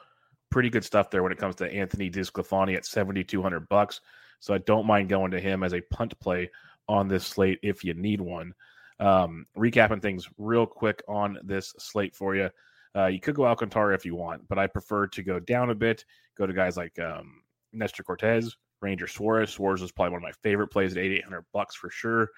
pretty 0.50 0.70
good 0.70 0.85
stuff 0.85 1.11
there 1.11 1.23
when 1.23 1.32
it 1.32 1.38
comes 1.38 1.56
to 1.56 1.73
Anthony 1.73 2.11
DeSclafani 2.11 2.76
at 2.76 2.87
7200 2.87 3.69
bucks. 3.69 4.00
So 4.41 4.55
I 4.55 4.58
don't 4.58 4.87
mind 4.87 5.08
going 5.08 5.31
to 5.32 5.41
him 5.41 5.62
as 5.62 5.75
a 5.75 5.81
punt 5.81 6.19
play 6.20 6.50
on 6.88 7.08
this 7.08 7.26
slate 7.26 7.58
if 7.62 7.85
you 7.85 7.94
need 7.94 8.20
one. 8.20 8.55
Um, 8.99 9.47
recapping 9.56 10.02
things 10.02 10.29
real 10.38 10.67
quick 10.67 11.02
on 11.08 11.38
this 11.43 11.75
slate 11.79 12.14
for 12.14 12.35
you. 12.35 12.50
Uh, 12.97 13.06
you 13.06 13.20
could 13.20 13.37
go 13.37 13.47
Alcantara 13.47 13.94
if 13.94 14.05
you 14.05 14.17
want, 14.17 14.49
but 14.49 14.58
I 14.58 14.67
prefer 14.67 15.06
to 15.08 15.23
go 15.23 15.38
down 15.38 15.71
a 15.71 15.75
bit, 15.75 16.04
go 16.37 16.47
to 16.47 16.52
guys 16.52 16.76
like 16.76 16.99
um, 16.99 17.42
Nestor 17.73 18.02
Cortes, 18.02 18.57
Ranger 18.83 19.07
Suarez. 19.07 19.50
Suarez 19.50 19.83
is 19.83 19.92
probably 19.92 20.12
one 20.12 20.19
of 20.19 20.25
my 20.25 20.33
favorite 20.42 20.69
plays 20.69 20.92
at 20.92 20.99
8800 20.99 21.45
bucks 21.52 21.76
for 21.76 21.90
sure. 21.90 22.28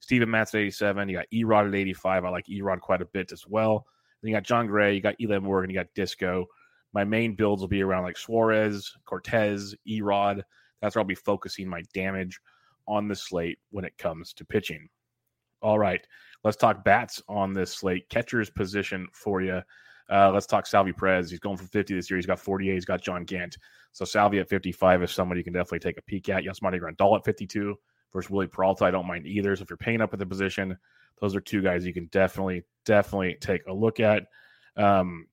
Steven 0.00 0.30
Matz 0.30 0.54
at 0.54 0.60
87. 0.60 1.08
You 1.08 1.16
got 1.16 1.26
Erod 1.32 1.68
at 1.68 1.74
85. 1.74 2.24
I 2.24 2.28
like 2.28 2.46
Erod 2.46 2.80
quite 2.80 3.02
a 3.02 3.06
bit 3.06 3.32
as 3.32 3.46
well. 3.46 3.86
Then 4.20 4.30
you 4.30 4.36
got 4.36 4.44
Jon 4.44 4.66
Gray, 4.66 4.94
you 4.94 5.00
got 5.00 5.20
Eli 5.20 5.38
Morgan, 5.38 5.70
you 5.70 5.76
got 5.76 5.94
Disco 5.94 6.46
my 6.92 7.04
main 7.04 7.34
builds 7.34 7.62
will 7.62 7.68
be 7.68 7.82
around 7.82 8.04
like 8.04 8.18
Suarez, 8.18 8.94
Cortes, 9.04 9.74
Erod. 9.88 10.42
That's 10.80 10.94
where 10.94 11.00
I'll 11.00 11.06
be 11.06 11.14
focusing 11.14 11.68
my 11.68 11.82
damage 11.94 12.40
on 12.86 13.08
the 13.08 13.14
slate 13.14 13.58
when 13.70 13.84
it 13.84 13.96
comes 13.98 14.32
to 14.34 14.44
pitching. 14.44 14.88
All 15.62 15.78
right, 15.78 16.04
let's 16.44 16.56
talk 16.56 16.84
bats 16.84 17.22
on 17.28 17.52
this 17.52 17.72
slate. 17.72 18.08
Catcher's 18.08 18.50
position 18.50 19.06
for 19.12 19.40
you. 19.40 19.62
Uh, 20.10 20.30
let's 20.32 20.46
talk 20.46 20.66
Salvy 20.66 20.92
Perez. 20.92 21.30
He's 21.30 21.40
going 21.40 21.56
for 21.56 21.64
50 21.64 21.94
this 21.94 22.10
year. 22.10 22.18
He's 22.18 22.26
got 22.26 22.38
48. 22.38 22.74
He's 22.74 22.84
got 22.84 23.00
John 23.00 23.24
Gant. 23.24 23.56
So 23.92 24.04
Salvy 24.04 24.40
at 24.40 24.48
55 24.48 25.04
is 25.04 25.10
somebody 25.10 25.40
you 25.40 25.44
can 25.44 25.52
definitely 25.52 25.78
take 25.78 25.98
a 25.98 26.02
peek 26.02 26.28
at. 26.28 26.44
Yasmani 26.44 26.80
Grandal 26.80 27.16
at 27.16 27.24
52 27.24 27.76
versus 28.12 28.30
Wily 28.30 28.46
Peralta. 28.48 28.84
I 28.84 28.90
don't 28.90 29.06
mind 29.06 29.26
either. 29.26 29.54
So 29.54 29.62
if 29.62 29.70
you're 29.70 29.76
paying 29.76 30.00
up 30.00 30.12
at 30.12 30.18
the 30.18 30.26
position, 30.26 30.76
those 31.20 31.36
are 31.36 31.40
two 31.40 31.62
guys 31.62 31.86
you 31.86 31.94
can 31.94 32.06
definitely, 32.06 32.64
definitely 32.84 33.36
take 33.40 33.66
a 33.66 33.72
look 33.72 34.00
at. 34.00 34.24
Um, 34.76 35.26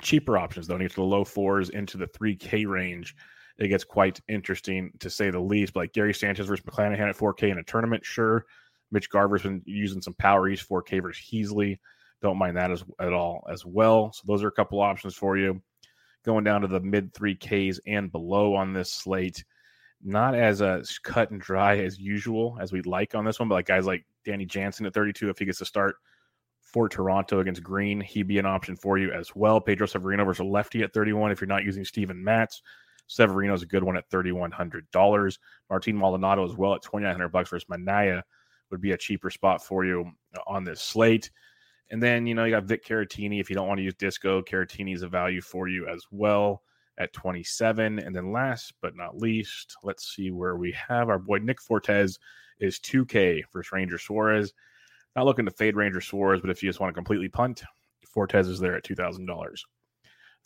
cheaper 0.00 0.38
options 0.38 0.66
though, 0.66 0.76
into 0.76 0.96
the 0.96 1.02
low 1.02 1.24
fours 1.24 1.70
into 1.70 1.96
the 1.96 2.06
3K 2.06 2.66
range. 2.66 3.14
It 3.58 3.68
gets 3.68 3.84
quite 3.84 4.20
interesting 4.28 4.92
to 5.00 5.08
say 5.08 5.30
the 5.30 5.40
least. 5.40 5.72
But 5.72 5.80
like 5.80 5.92
Gary 5.92 6.12
Sanchez 6.12 6.46
versus 6.46 6.64
McClanahan 6.64 7.08
at 7.08 7.16
4K 7.16 7.50
in 7.50 7.58
a 7.58 7.62
tournament, 7.62 8.04
sure. 8.04 8.44
Mitch 8.92 9.10
Garver's 9.10 9.42
been 9.42 9.62
using 9.64 10.00
some 10.00 10.14
power 10.14 10.48
east 10.48 10.68
4K 10.68 11.02
versus 11.02 11.24
Heasley. 11.30 11.78
Don't 12.22 12.38
mind 12.38 12.56
that 12.56 12.70
as 12.70 12.84
at 13.00 13.12
all 13.12 13.46
as 13.50 13.64
well. 13.64 14.12
So 14.12 14.22
those 14.26 14.42
are 14.42 14.48
a 14.48 14.52
couple 14.52 14.80
options 14.80 15.14
for 15.14 15.36
you. 15.36 15.60
Going 16.24 16.44
down 16.44 16.60
to 16.62 16.66
the 16.66 16.80
mid 16.80 17.12
3Ks 17.14 17.78
and 17.86 18.12
below 18.12 18.54
on 18.54 18.72
this 18.72 18.92
slate. 18.92 19.44
Not 20.02 20.34
as 20.34 20.60
uh, 20.60 20.82
cut 21.02 21.30
and 21.30 21.40
dry 21.40 21.78
as 21.78 21.98
usual 21.98 22.58
as 22.60 22.72
we'd 22.72 22.86
like 22.86 23.14
on 23.14 23.24
this 23.24 23.40
one, 23.40 23.48
but 23.48 23.54
like 23.56 23.66
guys 23.66 23.86
like 23.86 24.04
Danny 24.24 24.44
Jansen 24.44 24.86
at 24.86 24.94
32, 24.94 25.30
if 25.30 25.38
he 25.38 25.46
gets 25.46 25.58
to 25.58 25.64
start 25.64 25.96
for 26.76 26.90
Toronto 26.90 27.40
against 27.40 27.62
Green, 27.62 28.02
he'd 28.02 28.26
be 28.26 28.36
an 28.36 28.44
option 28.44 28.76
for 28.76 28.98
you 28.98 29.10
as 29.10 29.34
well. 29.34 29.62
Pedro 29.62 29.86
Severino 29.86 30.26
versus 30.26 30.44
lefty 30.44 30.82
at 30.82 30.92
31 30.92 31.32
if 31.32 31.40
you're 31.40 31.48
not 31.48 31.64
using 31.64 31.86
Steven 31.86 32.22
Matz. 32.22 32.60
Severino's 33.06 33.62
a 33.62 33.66
good 33.66 33.82
one 33.82 33.96
at 33.96 34.10
$3,100. 34.10 35.38
Martin 35.70 35.96
Maldonado 35.96 36.44
as 36.44 36.54
well 36.54 36.74
at 36.74 36.82
2900 36.82 37.30
bucks 37.30 37.48
versus 37.48 37.66
Manaea 37.70 38.20
would 38.70 38.82
be 38.82 38.92
a 38.92 38.98
cheaper 38.98 39.30
spot 39.30 39.64
for 39.64 39.86
you 39.86 40.12
on 40.46 40.64
this 40.64 40.82
slate. 40.82 41.30
And 41.90 42.02
then, 42.02 42.26
you 42.26 42.34
know, 42.34 42.44
you 42.44 42.50
got 42.50 42.64
Vic 42.64 42.84
Caratini. 42.84 43.40
If 43.40 43.48
you 43.48 43.56
don't 43.56 43.68
want 43.68 43.78
to 43.78 43.84
use 43.84 43.94
Disco, 43.94 44.42
Caratini 44.42 44.94
is 44.94 45.00
a 45.00 45.08
value 45.08 45.40
for 45.40 45.68
you 45.68 45.88
as 45.88 46.04
well 46.10 46.60
at 46.98 47.10
27. 47.14 48.00
And 48.00 48.14
then 48.14 48.32
last 48.32 48.74
but 48.82 48.94
not 48.94 49.16
least, 49.16 49.78
let's 49.82 50.14
see 50.14 50.30
where 50.30 50.56
we 50.56 50.72
have 50.72 51.08
our 51.08 51.18
boy 51.18 51.38
Nick 51.38 51.62
Fortes 51.62 52.18
is 52.60 52.78
2K 52.80 53.44
versus 53.50 53.72
Ranger 53.72 53.96
Suarez. 53.96 54.52
Not 55.16 55.24
looking 55.24 55.46
to 55.46 55.50
fade 55.50 55.76
Ranger 55.76 56.02
Suarez, 56.02 56.42
but 56.42 56.50
if 56.50 56.62
you 56.62 56.68
just 56.68 56.78
want 56.78 56.90
to 56.90 56.94
completely 56.94 57.28
punt, 57.28 57.62
Fortes 58.06 58.46
is 58.46 58.60
there 58.60 58.76
at 58.76 58.84
$2,000. 58.84 59.60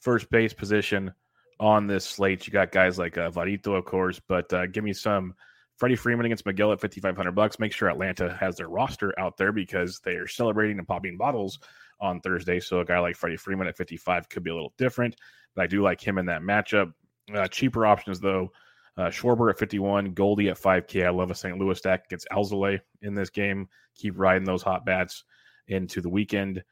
First 0.01 0.31
base 0.31 0.55
position 0.55 1.13
on 1.59 1.89
this 1.89 2.05
slate, 2.05 2.47
you 2.47 2.53
got 2.53 2.71
guys 2.71 2.97
like 2.97 3.19
uh, 3.19 3.31
Vladito, 3.31 3.77
of 3.77 3.85
course, 3.85 4.21
but 4.29 4.51
uh, 4.53 4.67
give 4.67 4.85
me 4.85 4.93
some 4.93 5.35
Freddie 5.77 5.97
Freeman 5.97 6.27
against 6.27 6.45
Megill 6.45 6.73
at 6.73 6.81
5500 6.81 7.33
bucks. 7.33 7.59
Make 7.59 7.73
sure 7.73 7.91
Atlanta 7.91 8.37
has 8.39 8.57
their 8.57 8.69
roster 8.69 9.13
out 9.19 9.37
there 9.37 9.51
because 9.51 10.01
they 10.05 10.13
are 10.13 10.29
celebrating 10.29 10.79
and 10.79 10.87
popping 10.87 11.17
bottles 11.17 11.59
on 12.01 12.21
Thursday. 12.21 12.61
So 12.61 12.81
a 12.81 12.85
guy 12.85 12.99
like 12.99 13.17
Freddie 13.17 13.37
Freeman 13.37 13.67
at 13.67 13.77
55 13.77 14.29
could 14.29 14.43
be 14.45 14.51
a 14.51 14.55
little 14.55 14.73
different, 14.79 15.17
but 15.55 15.63
I 15.63 15.67
do 15.67 15.83
like 15.83 16.01
him 16.01 16.19
in 16.19 16.27
that 16.27 16.43
matchup. 16.43 16.93
Uh, 17.35 17.49
cheaper 17.49 17.87
options 17.87 18.21
though. 18.21 18.53
Uh, 19.01 19.09
Schwarber 19.09 19.49
at 19.49 19.59
51, 19.59 20.13
Goldie 20.13 20.51
at 20.51 20.61
5K. 20.61 21.07
I 21.07 21.09
love 21.09 21.31
a 21.31 21.35
St. 21.35 21.57
Louis 21.57 21.79
stack 21.79 22.05
against 22.05 22.29
Alzolay 22.31 22.81
in 23.01 23.15
this 23.15 23.31
game. 23.31 23.67
Keep 23.95 24.19
riding 24.19 24.45
those 24.45 24.63
hot 24.63 24.85
bats 24.85 25.25
into 25.69 26.03
the 26.03 26.09
weekend. 26.11 26.63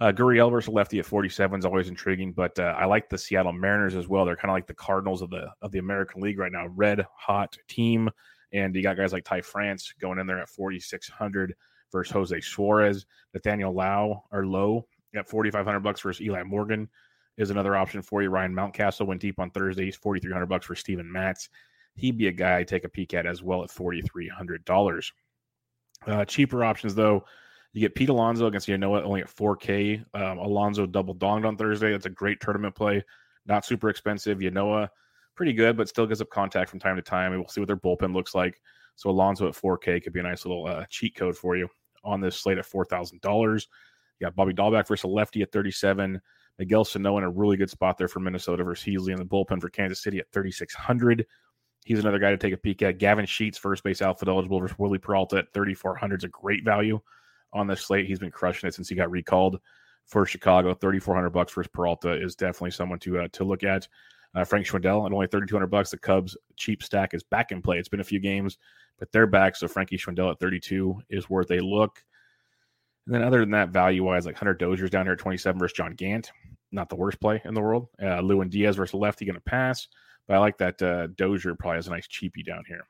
Uh, 0.00 0.10
Gurriel 0.10 0.50
versus 0.50 0.74
lefty 0.74 0.98
at 0.98 1.06
47 1.06 1.60
is 1.60 1.64
always 1.64 1.88
intriguing, 1.88 2.32
but 2.32 2.58
uh, 2.58 2.74
I 2.76 2.86
like 2.86 3.08
the 3.08 3.16
Seattle 3.16 3.52
Mariners 3.52 3.94
as 3.94 4.08
well. 4.08 4.24
They're 4.24 4.34
kind 4.34 4.50
of 4.50 4.56
like 4.56 4.66
the 4.66 4.74
Cardinals 4.74 5.22
of 5.22 5.30
the 5.30 5.46
of 5.62 5.70
the 5.70 5.78
American 5.78 6.20
League 6.20 6.40
right 6.40 6.50
now. 6.50 6.66
Red 6.66 7.06
hot 7.16 7.56
team, 7.68 8.10
and 8.52 8.74
you 8.74 8.82
got 8.82 8.96
guys 8.96 9.12
like 9.12 9.24
Ty 9.24 9.42
France 9.42 9.94
going 10.00 10.18
in 10.18 10.26
there 10.26 10.42
at 10.42 10.48
4600 10.48 11.54
versus 11.92 12.12
Jose 12.12 12.40
Suarez. 12.40 13.06
Nathaniel 13.34 13.72
Lau 13.72 14.24
or 14.32 14.44
Low 14.46 14.88
at 15.14 15.28
4500 15.28 15.78
bucks 15.78 16.00
versus 16.00 16.20
Eli 16.20 16.42
Morgan 16.42 16.88
is 17.36 17.50
another 17.50 17.76
option 17.76 18.02
for 18.02 18.22
you. 18.22 18.30
Ryan 18.30 18.54
Mountcastle 18.54 19.06
went 19.06 19.20
deep 19.20 19.38
on 19.38 19.50
Thursday. 19.50 19.84
He's 19.84 19.96
4300 19.96 20.46
bucks 20.46 20.66
for 20.66 20.74
Steven 20.74 21.10
Matz. 21.10 21.48
He'd 21.94 22.18
be 22.18 22.28
a 22.28 22.32
guy 22.32 22.58
I 22.58 22.64
take 22.64 22.84
a 22.84 22.88
peek 22.88 23.14
at 23.14 23.26
as 23.26 23.42
well 23.42 23.62
at 23.62 23.70
$4,300. 23.70 25.12
Uh, 26.06 26.24
cheaper 26.24 26.62
options 26.62 26.94
though 26.94 27.24
you 27.76 27.82
get 27.82 27.94
Pete 27.94 28.08
Alonso 28.08 28.46
against 28.46 28.68
Ynoa 28.68 29.02
only 29.02 29.20
at 29.20 29.28
4K. 29.28 30.02
Um, 30.14 30.38
Alonso 30.38 30.86
double 30.86 31.14
donged 31.14 31.44
on 31.44 31.58
Thursday. 31.58 31.92
That's 31.92 32.06
a 32.06 32.10
great 32.10 32.40
tournament 32.40 32.74
play. 32.74 33.04
Not 33.44 33.66
super 33.66 33.90
expensive. 33.90 34.38
Ynoa 34.38 34.88
pretty 35.34 35.52
good, 35.52 35.76
but 35.76 35.86
still 35.86 36.06
gives 36.06 36.22
up 36.22 36.30
contact 36.30 36.70
from 36.70 36.78
time 36.78 36.96
to 36.96 37.02
time. 37.02 37.32
And 37.32 37.40
we'll 37.42 37.50
see 37.50 37.60
what 37.60 37.66
their 37.66 37.76
bullpen 37.76 38.14
looks 38.14 38.34
like. 38.34 38.62
So 38.94 39.10
Alonso 39.10 39.46
at 39.46 39.52
4K 39.52 40.02
could 40.02 40.14
be 40.14 40.20
a 40.20 40.22
nice 40.22 40.46
little 40.46 40.66
uh, 40.66 40.86
cheat 40.88 41.16
code 41.16 41.36
for 41.36 41.54
you 41.54 41.68
on 42.02 42.22
this 42.22 42.36
slate 42.36 42.56
at 42.56 42.64
$4,000. 42.64 43.66
You 44.20 44.24
got 44.24 44.34
Bobby 44.34 44.54
Dalbec 44.54 44.88
versus 44.88 45.04
a 45.04 45.08
lefty 45.08 45.42
at 45.42 45.52
37. 45.52 46.18
Miguel 46.58 46.84
Sano 46.84 47.18
in 47.18 47.24
a 47.24 47.30
really 47.30 47.56
good 47.56 47.70
spot 47.70 47.98
there 47.98 48.08
for 48.08 48.20
Minnesota 48.20 48.64
versus 48.64 48.86
Heasley 48.86 49.10
in 49.10 49.16
the 49.16 49.24
bullpen 49.24 49.60
for 49.60 49.68
Kansas 49.68 50.02
City 50.02 50.18
at 50.18 50.30
3,600. 50.32 51.26
He's 51.84 52.00
another 52.00 52.18
guy 52.18 52.30
to 52.30 52.36
take 52.36 52.54
a 52.54 52.56
peek 52.56 52.82
at. 52.82 52.98
Gavin 52.98 53.26
Sheets, 53.26 53.58
first 53.58 53.84
base 53.84 54.02
outfield 54.02 54.28
eligible 54.28 54.60
versus 54.60 54.78
Wily 54.78 54.98
Peralta 54.98 55.38
at 55.38 55.52
3,400 55.52 56.20
is 56.20 56.24
a 56.24 56.28
great 56.28 56.64
value 56.64 57.00
on 57.52 57.66
the 57.66 57.76
slate. 57.76 58.06
He's 58.06 58.18
been 58.18 58.30
crushing 58.30 58.68
it 58.68 58.74
since 58.74 58.88
he 58.88 58.94
got 58.94 59.10
recalled 59.10 59.60
for 60.06 60.24
Chicago. 60.24 60.72
Thirty 60.74 60.98
four 60.98 61.14
hundred 61.14 61.30
bucks 61.30 61.52
for 61.52 61.64
Peralta 61.64 62.12
is 62.12 62.36
definitely 62.36 62.70
someone 62.70 62.98
to 63.00 63.20
uh, 63.20 63.28
to 63.32 63.44
look 63.44 63.64
at. 63.64 63.86
Uh, 64.34 64.44
Frank 64.44 64.66
Schwindel 64.66 65.06
at 65.06 65.12
only 65.12 65.26
thirty 65.26 65.46
two 65.46 65.56
hundred 65.56 65.70
bucks. 65.70 65.90
The 65.90 65.98
Cubs 65.98 66.36
cheap 66.56 66.82
stack 66.82 67.14
is 67.14 67.22
back 67.22 67.52
in 67.52 67.62
play. 67.62 67.78
It's 67.78 67.88
been 67.88 68.00
a 68.00 68.04
few 68.04 68.20
games, 68.20 68.58
but 68.98 69.10
they're 69.12 69.26
back. 69.26 69.56
So 69.56 69.68
Frankie 69.68 69.98
Schwindel 69.98 70.30
at 70.30 70.38
thirty 70.38 70.60
two 70.60 71.00
is 71.08 71.28
worth 71.28 71.50
a 71.50 71.60
look. 71.60 72.02
And 73.06 73.14
then 73.14 73.22
other 73.22 73.40
than 73.40 73.52
that, 73.52 73.68
value 73.70 74.02
wise, 74.02 74.26
like 74.26 74.36
Hunter 74.36 74.54
Dozier's 74.54 74.90
down 74.90 75.06
here 75.06 75.12
at 75.12 75.18
twenty 75.18 75.38
seven 75.38 75.58
versus 75.58 75.76
John 75.76 75.94
Gant. 75.94 76.30
Not 76.72 76.88
the 76.88 76.96
worst 76.96 77.20
play 77.20 77.40
in 77.44 77.54
the 77.54 77.60
world. 77.60 77.88
Uh, 78.02 78.20
Lewin 78.20 78.48
Diaz 78.48 78.76
versus 78.76 78.94
lefty 78.94 79.24
going 79.24 79.36
to 79.36 79.40
pass, 79.40 79.86
but 80.26 80.34
I 80.34 80.38
like 80.38 80.58
that 80.58 80.82
uh, 80.82 81.06
Dozier 81.08 81.54
probably 81.54 81.76
has 81.76 81.86
a 81.86 81.90
nice 81.90 82.08
cheapie 82.08 82.44
down 82.44 82.64
here. 82.66 82.86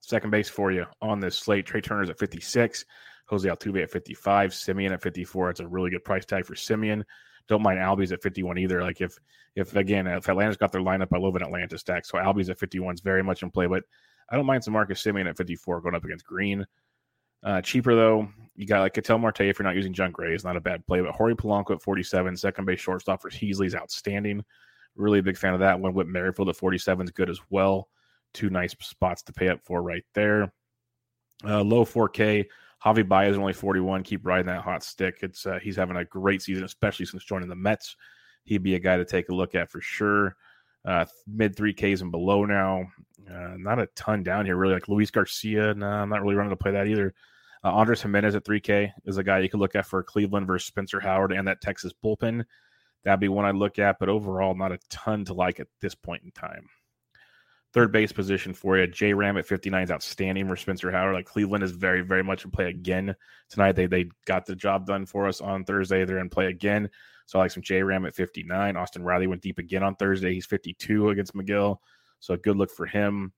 Second 0.00 0.30
base 0.30 0.48
for 0.48 0.72
you 0.72 0.86
on 1.02 1.20
this 1.20 1.38
slate. 1.38 1.66
Trea 1.66 1.82
Turner's 1.82 2.08
at 2.08 2.18
56. 2.18 2.84
Jose 3.26 3.48
Altuve 3.48 3.82
at 3.84 3.90
55, 3.90 4.50
Semien 4.50 4.92
at 4.92 5.02
54. 5.02 5.50
It's 5.50 5.60
a 5.60 5.68
really 5.68 5.90
good 5.90 6.04
price 6.04 6.24
tag 6.24 6.44
for 6.44 6.54
Semien. 6.54 7.04
Don't 7.48 7.62
mind 7.62 7.78
Albies 7.78 8.12
at 8.12 8.22
51 8.22 8.58
either. 8.58 8.82
Like 8.82 9.00
if 9.00 9.18
if 9.54 9.74
again 9.76 10.06
if 10.06 10.28
Atlanta's 10.28 10.56
got 10.56 10.72
their 10.72 10.80
lineup, 10.80 11.08
I 11.12 11.18
love 11.18 11.36
an 11.36 11.42
Atlanta 11.42 11.78
stack. 11.78 12.06
So 12.06 12.18
Albies 12.18 12.48
at 12.48 12.58
51 12.58 12.94
is 12.94 13.00
very 13.00 13.22
much 13.22 13.42
in 13.42 13.50
play, 13.50 13.66
but 13.66 13.84
I 14.28 14.36
don't 14.36 14.46
mind 14.46 14.64
some 14.64 14.72
Marcus 14.72 15.02
Semien 15.02 15.28
at 15.28 15.36
54 15.36 15.80
going 15.80 15.94
up 15.94 16.04
against 16.04 16.24
Green. 16.24 16.66
Uh, 17.42 17.60
cheaper 17.60 17.94
though, 17.94 18.28
you 18.56 18.66
got 18.66 18.80
like 18.80 18.94
Ketel 18.94 19.18
Marte 19.18 19.40
if 19.42 19.58
you're 19.58 19.66
not 19.66 19.76
using 19.76 19.92
Jon 19.92 20.12
Gray 20.12 20.34
is 20.34 20.44
not 20.44 20.56
a 20.56 20.60
bad 20.60 20.86
play, 20.86 21.00
but 21.00 21.14
Jorge 21.14 21.34
Polanco 21.34 21.72
at 21.72 21.82
47, 21.82 22.36
second 22.36 22.64
base 22.66 22.80
shortstop 22.80 23.22
for 23.22 23.30
Heasley 23.30 23.66
is 23.66 23.74
outstanding. 23.74 24.44
Really 24.96 25.20
big 25.20 25.38
fan 25.38 25.54
of 25.54 25.60
that 25.60 25.80
one. 25.80 25.94
Whit 25.94 26.08
Merrifield 26.08 26.48
at 26.48 26.56
47 26.56 27.06
is 27.06 27.10
good 27.10 27.30
as 27.30 27.40
well. 27.48 27.88
Two 28.34 28.50
nice 28.50 28.74
spots 28.80 29.22
to 29.22 29.32
pay 29.32 29.48
up 29.48 29.60
for 29.64 29.82
right 29.82 30.04
there. 30.14 30.52
Uh, 31.44 31.62
low 31.62 31.84
4K. 31.84 32.46
Javi 32.84 33.06
Baez 33.06 33.32
is 33.32 33.38
only 33.38 33.52
41. 33.52 34.02
Keep 34.02 34.26
riding 34.26 34.46
that 34.46 34.62
hot 34.62 34.82
stick. 34.82 35.18
It's 35.22 35.46
uh, 35.46 35.58
he's 35.62 35.76
having 35.76 35.96
a 35.96 36.04
great 36.04 36.42
season, 36.42 36.64
especially 36.64 37.06
since 37.06 37.24
joining 37.24 37.48
the 37.48 37.56
Mets. 37.56 37.96
He'd 38.44 38.62
be 38.62 38.74
a 38.74 38.80
guy 38.80 38.96
to 38.96 39.04
take 39.04 39.28
a 39.28 39.34
look 39.34 39.54
at 39.54 39.70
for 39.70 39.80
sure. 39.80 40.36
Uh, 40.84 41.04
mid 41.26 41.54
three 41.54 41.74
Ks 41.74 42.00
and 42.00 42.10
below 42.10 42.44
now. 42.44 42.84
Uh, 43.30 43.54
not 43.58 43.78
a 43.78 43.86
ton 43.96 44.22
down 44.22 44.46
here, 44.46 44.56
really. 44.56 44.74
Like 44.74 44.88
Luis 44.88 45.10
Garcia, 45.10 45.74
no, 45.74 45.86
I'm 45.86 46.08
not 46.08 46.22
really 46.22 46.36
running 46.36 46.50
to 46.50 46.56
play 46.56 46.72
that 46.72 46.88
either. 46.88 47.14
Uh, 47.62 47.72
Andres 47.72 48.02
Giménez 48.02 48.34
at 48.34 48.44
3K 48.44 48.92
is 49.04 49.18
a 49.18 49.24
guy 49.24 49.40
you 49.40 49.48
could 49.48 49.60
look 49.60 49.74
at 49.74 49.86
for 49.86 50.02
Cleveland 50.02 50.46
versus 50.46 50.66
Spencer 50.66 51.00
Howard 51.00 51.32
and 51.32 51.46
that 51.46 51.60
Texas 51.60 51.92
bullpen. 52.02 52.44
That'd 53.04 53.20
be 53.20 53.28
one 53.28 53.44
I'd 53.44 53.54
look 53.54 53.78
at, 53.78 53.98
but 53.98 54.08
overall, 54.08 54.54
not 54.54 54.72
a 54.72 54.78
ton 54.88 55.24
to 55.26 55.34
like 55.34 55.60
at 55.60 55.68
this 55.80 55.94
point 55.94 56.22
in 56.22 56.30
time. 56.32 56.66
Third 57.72 57.92
base 57.92 58.12
position 58.12 58.52
for 58.52 58.78
you. 58.78 58.86
J 58.88 59.14
Ram 59.14 59.36
at 59.36 59.46
59 59.46 59.84
is 59.84 59.90
outstanding 59.90 60.48
for 60.48 60.56
Spencer 60.56 60.90
Howard. 60.90 61.14
Like 61.14 61.26
Cleveland 61.26 61.62
is 61.62 61.70
very, 61.70 62.00
very 62.00 62.24
much 62.24 62.44
in 62.44 62.50
play 62.50 62.68
again 62.68 63.14
tonight. 63.48 63.72
They 63.72 63.86
they 63.86 64.10
got 64.26 64.44
the 64.44 64.56
job 64.56 64.86
done 64.86 65.06
for 65.06 65.28
us 65.28 65.40
on 65.40 65.64
Thursday. 65.64 66.04
They're 66.04 66.18
in 66.18 66.30
play 66.30 66.46
again. 66.46 66.90
So 67.26 67.38
I 67.38 67.42
like 67.42 67.52
some 67.52 67.62
J 67.62 67.84
Ram 67.84 68.06
at 68.06 68.14
59. 68.16 68.76
Austin 68.76 69.04
Riley 69.04 69.28
went 69.28 69.42
deep 69.42 69.58
again 69.58 69.84
on 69.84 69.94
Thursday. 69.94 70.34
He's 70.34 70.46
52 70.46 71.10
against 71.10 71.34
Megill. 71.34 71.76
So 72.18 72.34
a 72.34 72.38
good 72.38 72.56
look 72.56 72.72
for 72.72 72.86
him. 72.86 73.32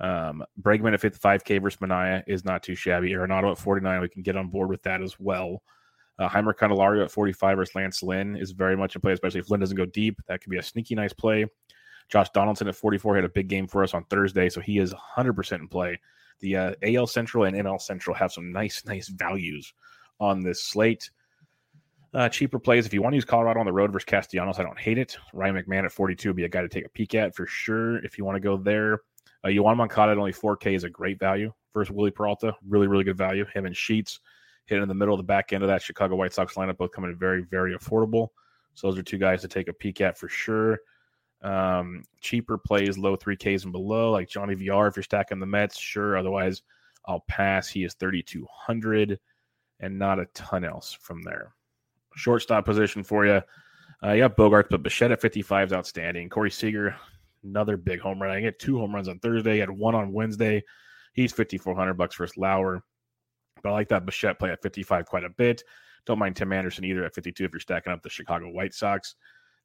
Um, 0.00 0.44
Bregman 0.60 0.94
at 0.94 1.00
55K 1.00 1.60
versus 1.60 1.80
Manaea 1.80 2.22
is 2.26 2.44
not 2.44 2.62
too 2.62 2.74
shabby. 2.74 3.10
Arenado 3.10 3.50
at 3.50 3.58
49, 3.58 4.00
we 4.00 4.08
can 4.08 4.22
get 4.22 4.36
on 4.36 4.48
board 4.48 4.68
with 4.68 4.82
that 4.82 5.02
as 5.02 5.18
well. 5.18 5.62
Uh, 6.18 6.28
Jeimer 6.28 6.54
Candelario 6.54 7.04
at 7.04 7.10
45 7.10 7.56
versus 7.56 7.74
Lance 7.74 8.02
Lynn 8.02 8.36
is 8.36 8.50
very 8.50 8.76
much 8.76 8.94
in 8.94 9.00
play, 9.00 9.12
especially 9.12 9.40
if 9.40 9.50
Lynn 9.50 9.60
doesn't 9.60 9.76
go 9.76 9.86
deep. 9.86 10.20
That 10.26 10.40
could 10.40 10.50
be 10.50 10.58
a 10.58 10.62
sneaky 10.62 10.94
nice 10.94 11.12
play. 11.12 11.46
Josh 12.08 12.30
Donaldson 12.30 12.68
at 12.68 12.74
44 12.74 13.16
had 13.16 13.24
a 13.24 13.28
big 13.28 13.48
game 13.48 13.66
for 13.66 13.82
us 13.82 13.94
on 13.94 14.04
Thursday, 14.04 14.48
so 14.48 14.60
he 14.60 14.78
is 14.78 14.94
100% 14.94 15.52
in 15.52 15.68
play. 15.68 16.00
The 16.40 16.56
uh, 16.56 16.74
AL 16.82 17.08
Central 17.08 17.44
and 17.44 17.56
NL 17.56 17.80
Central 17.80 18.14
have 18.16 18.32
some 18.32 18.52
nice, 18.52 18.84
nice 18.86 19.08
values 19.08 19.72
on 20.20 20.40
this 20.40 20.62
slate. 20.62 21.10
Uh, 22.14 22.28
cheaper 22.28 22.58
plays. 22.58 22.86
If 22.86 22.94
you 22.94 23.02
want 23.02 23.12
to 23.12 23.16
use 23.16 23.24
Colorado 23.24 23.60
on 23.60 23.66
the 23.66 23.72
road 23.72 23.92
versus 23.92 24.06
Castellanos, 24.06 24.58
I 24.58 24.62
don't 24.62 24.78
hate 24.78 24.98
it. 24.98 25.18
Ryan 25.34 25.56
McMahon 25.56 25.84
at 25.84 25.92
42 25.92 26.30
would 26.30 26.36
be 26.36 26.44
a 26.44 26.48
guy 26.48 26.62
to 26.62 26.68
take 26.68 26.86
a 26.86 26.88
peek 26.88 27.14
at 27.14 27.34
for 27.34 27.46
sure 27.46 27.98
if 27.98 28.16
you 28.16 28.24
want 28.24 28.36
to 28.36 28.40
go 28.40 28.56
there. 28.56 29.00
Uh, 29.44 29.48
Yoan 29.48 29.76
Moncada 29.76 30.12
at 30.12 30.18
only 30.18 30.32
4K 30.32 30.74
is 30.74 30.84
a 30.84 30.90
great 30.90 31.18
value 31.18 31.52
versus 31.72 31.92
Wily 31.92 32.10
Peralta. 32.10 32.54
Really, 32.66 32.86
really 32.86 33.04
good 33.04 33.16
value. 33.16 33.44
Him 33.54 33.66
and 33.66 33.76
Sheets 33.76 34.20
hitting 34.66 34.82
in 34.82 34.88
the 34.88 34.94
middle 34.94 35.14
of 35.14 35.18
the 35.18 35.24
back 35.24 35.52
end 35.52 35.62
of 35.62 35.68
that 35.68 35.82
Chicago 35.82 36.16
White 36.16 36.32
Sox 36.32 36.54
lineup, 36.54 36.76
both 36.76 36.92
coming 36.92 37.10
in 37.10 37.16
very, 37.16 37.42
very 37.42 37.76
affordable. 37.76 38.28
So 38.74 38.88
those 38.88 38.98
are 38.98 39.02
two 39.02 39.18
guys 39.18 39.40
to 39.42 39.48
take 39.48 39.68
a 39.68 39.72
peek 39.72 40.00
at 40.00 40.18
for 40.18 40.28
sure. 40.28 40.78
Um, 41.42 42.04
cheaper 42.20 42.58
plays, 42.58 42.98
low 42.98 43.16
3Ks 43.16 43.64
and 43.64 43.72
below, 43.72 44.10
like 44.12 44.28
Johnny 44.28 44.54
VR. 44.54 44.88
If 44.88 44.96
you're 44.96 45.02
stacking 45.02 45.40
the 45.40 45.46
Mets, 45.46 45.78
sure. 45.78 46.16
Otherwise, 46.16 46.62
I'll 47.06 47.24
pass. 47.28 47.68
He 47.68 47.84
is 47.84 47.94
3,200 47.94 49.18
and 49.80 49.98
not 49.98 50.18
a 50.18 50.26
ton 50.34 50.64
else 50.64 50.92
from 50.92 51.22
there. 51.22 51.54
Shortstop 52.14 52.64
position 52.64 53.02
for 53.04 53.24
you. 53.24 53.40
Uh, 54.02 54.12
you 54.12 54.22
got 54.22 54.36
Bogaerts, 54.36 54.68
but 54.70 54.82
Bichette 54.82 55.12
at 55.12 55.20
55 55.20 55.68
is 55.68 55.72
outstanding. 55.72 56.28
Corey 56.28 56.50
Seager, 56.50 56.96
another 57.44 57.76
big 57.76 58.00
home 58.00 58.20
run. 58.20 58.30
I 58.30 58.40
get 58.40 58.58
two 58.58 58.78
home 58.78 58.94
runs 58.94 59.08
on 59.08 59.18
Thursday. 59.18 59.54
He 59.54 59.58
had 59.58 59.70
one 59.70 59.94
on 59.94 60.12
Wednesday. 60.12 60.62
He's 61.12 61.32
5,400 61.32 61.94
bucks 61.94 62.16
versus 62.16 62.36
Lauer. 62.36 62.82
But 63.62 63.70
I 63.70 63.72
like 63.72 63.88
that 63.88 64.06
Bichette 64.06 64.38
play 64.38 64.50
at 64.50 64.62
55 64.62 65.06
quite 65.06 65.24
a 65.24 65.30
bit. 65.30 65.62
Don't 66.06 66.18
mind 66.18 66.36
Tim 66.36 66.52
Anderson 66.52 66.84
either 66.84 67.04
at 67.04 67.14
52 67.14 67.44
if 67.44 67.52
you're 67.52 67.60
stacking 67.60 67.92
up 67.92 68.02
the 68.02 68.08
Chicago 68.08 68.50
White 68.50 68.74
Sox. 68.74 69.16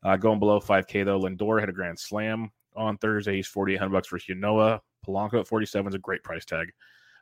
Uh, 0.04 0.18
going 0.18 0.40
below 0.40 0.60
5K 0.60 1.06
though, 1.06 1.20
Lindor 1.20 1.60
had 1.60 1.70
a 1.70 1.74
grand 1.74 2.00
slam 2.00 2.52
on 2.76 2.98
Thursday. 2.98 3.36
He's 3.36 3.48
4,800 3.48 3.92
bucks 3.92 4.08
for 4.08 4.20
Ynoa. 4.20 4.80
Polanco 5.06 5.40
at 5.40 5.48
47 5.48 5.90
is 5.90 5.96
a 5.96 6.00
great 6.00 6.24
price 6.24 6.46
tag. 6.46 6.72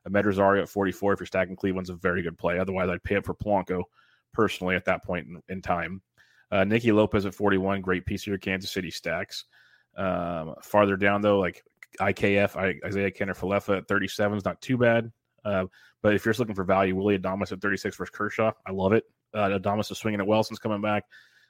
Amed 0.07 0.25
Rosario 0.25 0.63
at 0.63 0.69
44 0.69 1.13
if 1.13 1.19
you're 1.19 1.27
stacking 1.27 1.55
Cleveland's 1.55 1.89
a 1.89 1.95
very 1.95 2.21
good 2.21 2.37
play. 2.37 2.57
Otherwise, 2.57 2.89
I'd 2.89 3.03
pay 3.03 3.17
up 3.17 3.25
for 3.25 3.35
Polanco 3.35 3.83
personally 4.33 4.75
at 4.75 4.85
that 4.85 5.03
point 5.03 5.27
in, 5.27 5.41
in 5.49 5.61
time. 5.61 6.01
Uh, 6.51 6.63
Nicky 6.63 6.91
Lopez 6.91 7.25
at 7.25 7.35
41, 7.35 7.81
great 7.81 8.05
piece 8.05 8.23
of 8.23 8.27
your 8.27 8.37
Kansas 8.37 8.71
City 8.71 8.91
stacks. 8.91 9.45
Um, 9.97 10.55
farther 10.61 10.97
down 10.97 11.21
though, 11.21 11.39
like 11.39 11.63
IKF, 11.99 12.55
I, 12.55 12.87
Isiah 12.87 13.11
Kiner-Falefa 13.11 13.79
at 13.79 13.87
37 13.87 14.37
is 14.37 14.45
not 14.45 14.61
too 14.61 14.77
bad. 14.77 15.11
Uh, 15.43 15.65
but 16.01 16.13
if 16.15 16.25
you're 16.25 16.31
just 16.31 16.39
looking 16.39 16.55
for 16.55 16.63
value, 16.63 16.95
Willy 16.95 17.17
Adames 17.17 17.51
at 17.51 17.61
36 17.61 17.95
versus 17.97 18.11
Kershaw, 18.11 18.51
I 18.65 18.71
love 18.71 18.93
it. 18.93 19.05
uh, 19.33 19.49
Adames 19.49 19.91
is 19.91 19.97
swinging 19.97 20.19
it 20.19 20.27
well 20.27 20.43
since 20.43 20.59
coming 20.59 20.81
back. 20.81 21.03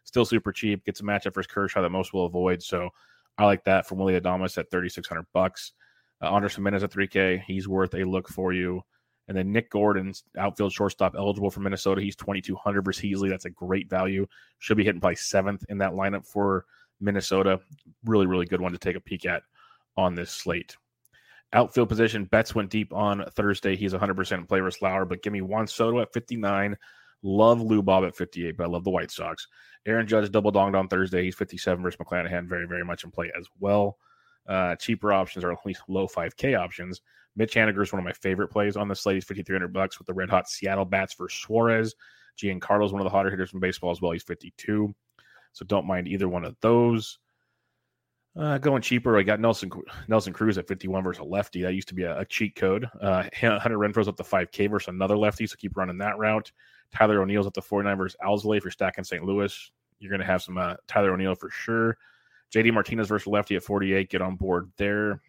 Still 0.04 0.26
super 0.26 0.52
cheap. 0.52 0.84
Gets 0.86 1.02
a 1.02 1.04
matchup 1.04 1.34
versus 1.34 1.52
Kershaw 1.52 1.82
that 1.82 1.90
most 1.90 2.14
will 2.14 2.26
avoid. 2.26 2.64
So 2.64 2.90
I 3.38 3.46
like 3.46 3.64
that 3.66 3.88
from 3.88 4.00
Willy 4.00 4.20
Adames 4.20 4.58
at 4.58 4.72
3600 4.72 5.26
bucks. 5.34 5.74
Uh, 6.22 6.32
Andrelton 6.32 6.52
Simmons 6.56 6.84
at 6.84 6.92
3K. 6.92 7.44
He's 7.44 7.68
worth 7.68 7.94
a 7.94 8.04
look 8.04 8.28
for 8.28 8.54
you. 8.54 8.82
And 9.28 9.38
then 9.38 9.52
Nick 9.52 9.70
Gordon's 9.70 10.24
outfield 10.38 10.74
shortstop 10.74 11.16
eligible 11.16 11.52
for 11.52 11.62
Minnesota. 11.62 12.02
He's 12.02 12.16
2,200 12.16 12.82
versus 12.84 13.04
Heasley. 13.04 13.30
That's 13.30 13.46
a 13.46 13.50
great 13.50 13.90
value. 13.90 14.28
Should 14.60 14.78
be 14.78 14.84
hitting 14.84 15.00
probably 15.00 15.16
seventh 15.16 15.64
in 15.70 15.78
that 15.78 15.94
lineup 15.94 16.28
for 16.28 16.66
Minnesota. 17.02 17.60
Really, 18.06 18.28
really 18.28 18.46
good 18.46 18.62
one 18.62 18.72
to 18.72 18.78
take 18.78 18.96
a 18.96 19.02
peek 19.02 19.26
at 19.26 19.44
on 19.98 20.16
this 20.16 20.32
slate. 20.32 20.76
Outfield 21.54 21.90
position, 21.90 22.26
Betts 22.26 22.56
went 22.56 22.70
deep 22.70 22.94
on 22.94 23.26
Thursday. 23.36 23.76
He's 23.76 23.94
100% 23.94 24.48
play 24.48 24.60
versus 24.62 24.82
Lauer, 24.82 25.06
but 25.06 25.22
give 25.22 25.34
me 25.34 25.42
Juan 25.42 25.68
Soto 25.68 26.00
at 26.00 26.14
59. 26.14 26.78
Love 27.24 27.62
Lou 27.62 27.82
Bob 27.82 28.06
at 28.06 28.16
58, 28.16 28.58
but 28.58 28.64
I 28.64 28.68
love 28.68 28.86
the 28.86 28.90
White 28.90 29.12
Sox. 29.12 29.48
Aaron 29.86 30.08
Judge 30.08 30.32
double 30.32 30.52
donged 30.52 30.78
on 30.78 30.88
Thursday. 30.88 31.24
He's 31.24 31.36
57 31.36 31.84
versus 31.84 32.00
McClanahan. 32.00 32.48
Very, 32.48 32.68
very 32.68 32.86
much 32.86 33.04
in 33.04 33.12
play 33.12 33.32
as 33.38 33.48
well. 33.60 33.98
Uh, 34.48 34.76
cheaper 34.76 35.12
options 35.12 35.44
are 35.44 35.52
at 35.52 35.66
least 35.66 35.82
low 35.88 36.08
5K 36.08 36.58
options. 36.58 37.02
Mitch 37.36 37.54
Haniger 37.54 37.84
is 37.84 37.92
one 37.92 38.00
of 38.00 38.06
my 38.06 38.14
favorite 38.14 38.50
plays 38.50 38.76
on 38.76 38.88
the 38.88 38.96
slate. 38.96 39.16
He's 39.16 39.26
5,300 39.26 39.72
bucks 39.72 40.00
with 40.00 40.08
the 40.08 40.14
red 40.14 40.30
hot 40.30 40.50
Seattle 40.50 40.86
bats 40.86 41.14
for 41.14 41.30
Suarez. 41.30 41.96
Giancarlo 42.38 42.86
is 42.86 42.92
one 42.92 43.02
of 43.02 43.06
the 43.06 43.10
hotter 43.10 43.30
hitters 43.30 43.54
in 43.54 43.60
baseball 43.60 43.92
as 43.92 44.02
well. 44.02 44.12
He's 44.12 44.24
52. 44.24 44.94
So 45.54 45.66
don't 45.66 45.88
mind 45.88 46.08
either 46.08 46.30
one 46.30 46.46
of 46.46 46.56
those. 46.62 47.20
Uh, 48.38 48.58
going 48.58 48.82
cheaper, 48.82 49.18
I 49.18 49.24
got 49.24 49.42
Nelson 49.42 49.70
Nelson 50.08 50.32
Cruz 50.32 50.58
at 50.58 50.68
51 50.68 51.04
versus 51.04 51.20
a 51.20 51.26
lefty. 51.26 51.64
That 51.64 51.74
used 51.74 51.90
to 51.90 51.94
be 51.94 52.04
a, 52.04 52.20
a 52.20 52.26
cheat 52.26 52.56
code. 52.56 52.88
Uh, 53.02 53.24
Hunter 53.34 53.78
Renfroe's 53.78 54.08
up 54.08 54.16
to 54.18 54.24
5K 54.24 54.70
versus 54.70 54.88
another 54.88 55.18
lefty, 55.18 55.46
so 55.48 55.58
keep 55.58 55.76
running 55.76 55.98
that 55.98 56.18
route. 56.18 56.52
Tyler 56.94 57.22
O'Neill's 57.22 57.48
up 57.48 57.54
to 57.54 57.62
49 57.62 57.98
versus 57.98 58.18
Alzolay 58.24 58.62
for 58.62 58.72
stacking 58.72 59.04
St. 59.04 59.24
Louis. 59.24 59.72
You're 60.00 60.10
going 60.10 60.22
to 60.22 60.26
have 60.26 60.42
some 60.42 60.58
uh, 60.58 60.76
Tyler 60.88 61.14
O'Neill 61.14 61.36
for 61.36 61.50
sure. 61.50 61.98
JD 62.54 62.74
Martinez 62.74 63.08
versus 63.08 63.28
lefty 63.28 63.56
at 63.56 63.64
48. 63.64 64.10
Get 64.10 64.22
on 64.22 64.36
board 64.36 64.72
there. 64.78 65.22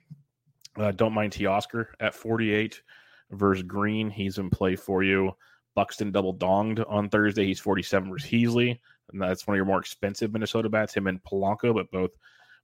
Uh, 0.77 0.93
don't 0.93 1.13
mind 1.13 1.33
Teoscar 1.33 1.87
at 2.01 2.15
48 2.15 2.83
versus 3.31 3.63
Green. 3.65 4.11
He's 4.11 4.39
in 4.39 4.51
play 4.51 4.77
for 4.77 5.03
you. 5.03 5.33
Buxton 5.75 6.11
double 6.11 6.35
donged 6.35 6.85
on 6.89 7.09
Thursday. 7.09 7.47
He's 7.47 7.61
47 7.61 8.11
versus 8.11 8.29
Heasley. 8.29 8.79
That's 9.13 9.47
one 9.47 9.55
of 9.55 9.57
your 9.57 9.67
more 9.67 9.81
expensive 9.81 10.33
Minnesota 10.33 10.69
bats, 10.69 10.95
him 10.95 11.07
and 11.07 11.23
Polanco, 11.23 11.75
but 11.75 11.91
both 11.91 12.11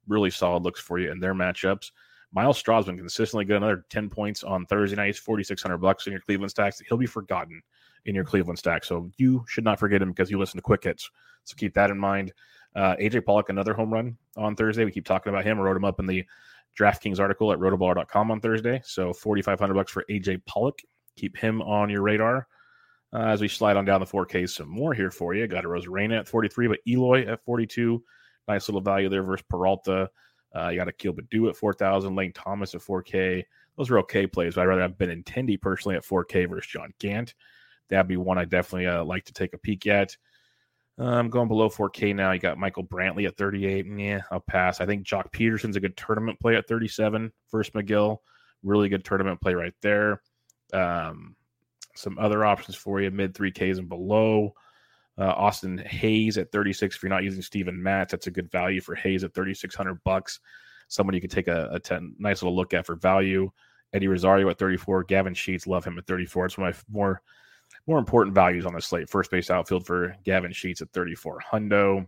really 0.07 0.31
solid 0.31 0.63
looks 0.63 0.81
for 0.81 0.99
you 0.99 1.11
in 1.11 1.21
their 1.21 1.35
matchups. 1.35 1.91
Myles 2.33 2.59
Straw's 2.59 2.87
been 2.87 2.99
consistently 2.99 3.45
good. 3.45 3.57
Another 3.57 3.85
10 3.89 4.11
points 4.11 4.45
on 4.45 4.67
Thursday 4.67 4.97
night. 4.97 5.07
He's 5.07 5.19
4,600 5.19 5.79
bucks 5.79 6.07
in 6.07 6.13
your 6.13 6.21
Cleveland 6.21 6.51
stacks. 6.51 6.81
He'll 6.87 6.99
be 6.99 7.07
forgotten 7.07 7.63
in 8.05 8.15
your 8.15 8.25
Cleveland 8.25 8.59
stack. 8.59 8.85
So 8.85 9.11
you 9.17 9.45
should 9.49 9.65
not 9.65 9.79
forget 9.79 10.03
him 10.03 10.11
because 10.11 10.31
you 10.31 10.39
listen 10.39 10.59
to 10.59 10.63
quick 10.63 10.85
hits. 10.85 11.11
So 11.45 11.55
keep 11.57 11.75
that 11.75 11.91
in 11.91 11.99
mind. 11.99 12.33
Uh, 12.77 12.97
AJ 12.97 13.25
Pollock, 13.25 13.49
another 13.49 13.73
home 13.73 13.93
run 13.93 14.17
on 14.37 14.57
Thursday. 14.57 14.85
We 14.85 14.93
keep 14.93 15.07
talking 15.07 15.31
about 15.31 15.45
him. 15.45 15.59
I 15.59 15.63
wrote 15.63 15.77
him 15.77 15.85
up 15.85 16.01
in 16.01 16.07
the 16.07 16.25
DraftKings 16.79 17.19
article 17.19 17.51
at 17.51 17.59
rotoballer.com 17.59 18.31
on 18.31 18.41
Thursday. 18.41 18.81
So 18.85 19.13
4,500 19.15 19.75
bucks 19.75 19.91
for 19.91 20.05
AJ 20.11 20.45
Pollock. 20.45 20.81
Keep 21.17 21.37
him 21.37 21.63
on 21.63 21.89
your 21.89 22.03
radar. 22.03 22.47
Uh, 23.13 23.21
as 23.21 23.41
we 23.41 23.49
slide 23.49 23.77
on 23.77 23.85
down 23.85 24.01
the 24.01 24.07
4K, 24.07 24.49
some 24.49 24.69
more 24.69 24.93
here 24.93 25.11
for 25.11 25.35
you. 25.35 25.47
Got 25.47 25.65
a 25.65 25.69
Arozarena 25.69 26.21
at 26.21 26.29
43, 26.29 26.69
but 26.69 26.81
Eloy 26.87 27.27
at 27.27 27.43
42. 27.45 28.03
Nice 28.47 28.69
little 28.69 28.81
value 28.81 29.09
there 29.09 29.23
versus 29.23 29.47
Peralta. 29.49 30.11
Uh, 30.55 30.69
you 30.69 30.77
got 30.79 30.89
a 30.89 30.91
Akil 30.91 31.15
Baddoo 31.15 31.49
at 31.49 31.57
4,000, 31.57 32.15
Lane 32.15 32.33
Thomas 32.33 32.75
at 32.75 32.81
4K. 32.81 33.45
Those 33.77 33.91
are 33.91 33.99
okay 34.01 34.27
plays, 34.27 34.55
but 34.55 34.63
I'd 34.63 34.67
rather 34.67 34.83
have 34.83 34.99
Benintendi 34.99 35.61
personally 35.61 35.97
at 35.97 36.05
4K 36.05 36.49
versus 36.49 36.71
John 36.71 36.93
Gant. 36.99 37.35
That'd 37.89 38.09
be 38.09 38.17
one 38.17 38.39
I 38.39 38.45
definitely 38.45 38.87
uh, 38.87 39.05
like 39.05 39.25
to 39.25 39.33
take 39.33 39.55
a 39.55 39.59
peek 39.59 39.87
at. 39.87 40.17
I'm 40.99 41.07
um, 41.07 41.31
going 41.31 41.47
below 41.47 41.69
4K 41.69 42.15
now. 42.15 42.33
You 42.33 42.41
got 42.41 42.59
Michael 42.59 42.85
Brantley 42.85 43.27
at 43.29 43.37
38. 43.37 43.87
Yeah, 43.97 44.23
I'll 44.33 44.41
pass. 44.41 44.81
I 44.81 44.87
think 44.87 45.07
Joc 45.07 45.31
Pederson's 45.33 45.77
a 45.77 45.81
good 45.81 45.97
tournament 45.97 46.41
play 46.41 46.57
at 46.57 46.67
37 46.67 47.33
versus 47.53 47.73
Megill. 47.73 48.19
Really 48.65 48.89
good 48.89 49.05
tournament 49.05 49.41
play 49.41 49.55
right 49.55 49.75
there. 49.81 50.21
Um, 50.73 51.37
some 51.99 52.19
other 52.19 52.45
options 52.45 52.77
for 52.77 53.01
you, 53.01 53.11
mid 53.11 53.35
3Ks 53.35 53.79
and 53.79 53.89
below. 53.89 54.55
Uh, 55.19 55.35
Austin 55.37 55.79
Hays 55.79 56.39
at 56.39 56.53
36. 56.53 56.95
If 56.95 57.03
you're 57.03 57.11
not 57.11 57.25
using 57.25 57.43
Steven 57.43 57.83
Matz, 57.83 58.13
that's 58.13 58.29
a 58.29 58.31
good 58.31 58.51
value 58.53 58.81
for 58.81 58.95
Hays 58.95 59.25
at 59.25 59.35
3,600 59.35 60.03
bucks. 60.05 60.39
Somebody 60.87 61.17
you 61.17 61.21
can 61.21 61.31
take 61.31 61.49
a, 61.49 61.69
a 61.73 61.81
ten, 61.81 62.15
nice 62.19 62.41
little 62.41 62.57
look 62.57 62.73
at 62.73 62.87
for 62.87 62.95
value. 62.95 63.51
Eddie 63.93 64.09
Rosario 64.09 64.49
at 64.49 64.59
34. 64.59 65.05
Gavin 65.05 65.35
Sheets, 65.35 65.67
love 65.67 65.85
him 65.85 65.99
at 65.99 66.07
34. 66.07 66.47
It's 66.47 66.59
one 66.59 66.69
of 66.69 66.85
my 66.89 66.99
more 66.99 67.23
more 67.87 67.99
important 67.99 68.35
values 68.35 68.65
on 68.65 68.75
the 68.75 68.81
slate. 68.81 69.11
First 69.11 69.31
base 69.31 69.51
outfield 69.51 69.87
for 69.87 70.15
Gavin 70.25 70.53
Sheets 70.53 70.81
at 70.81 70.93
34. 70.93 71.41
Hundo. 71.53 72.07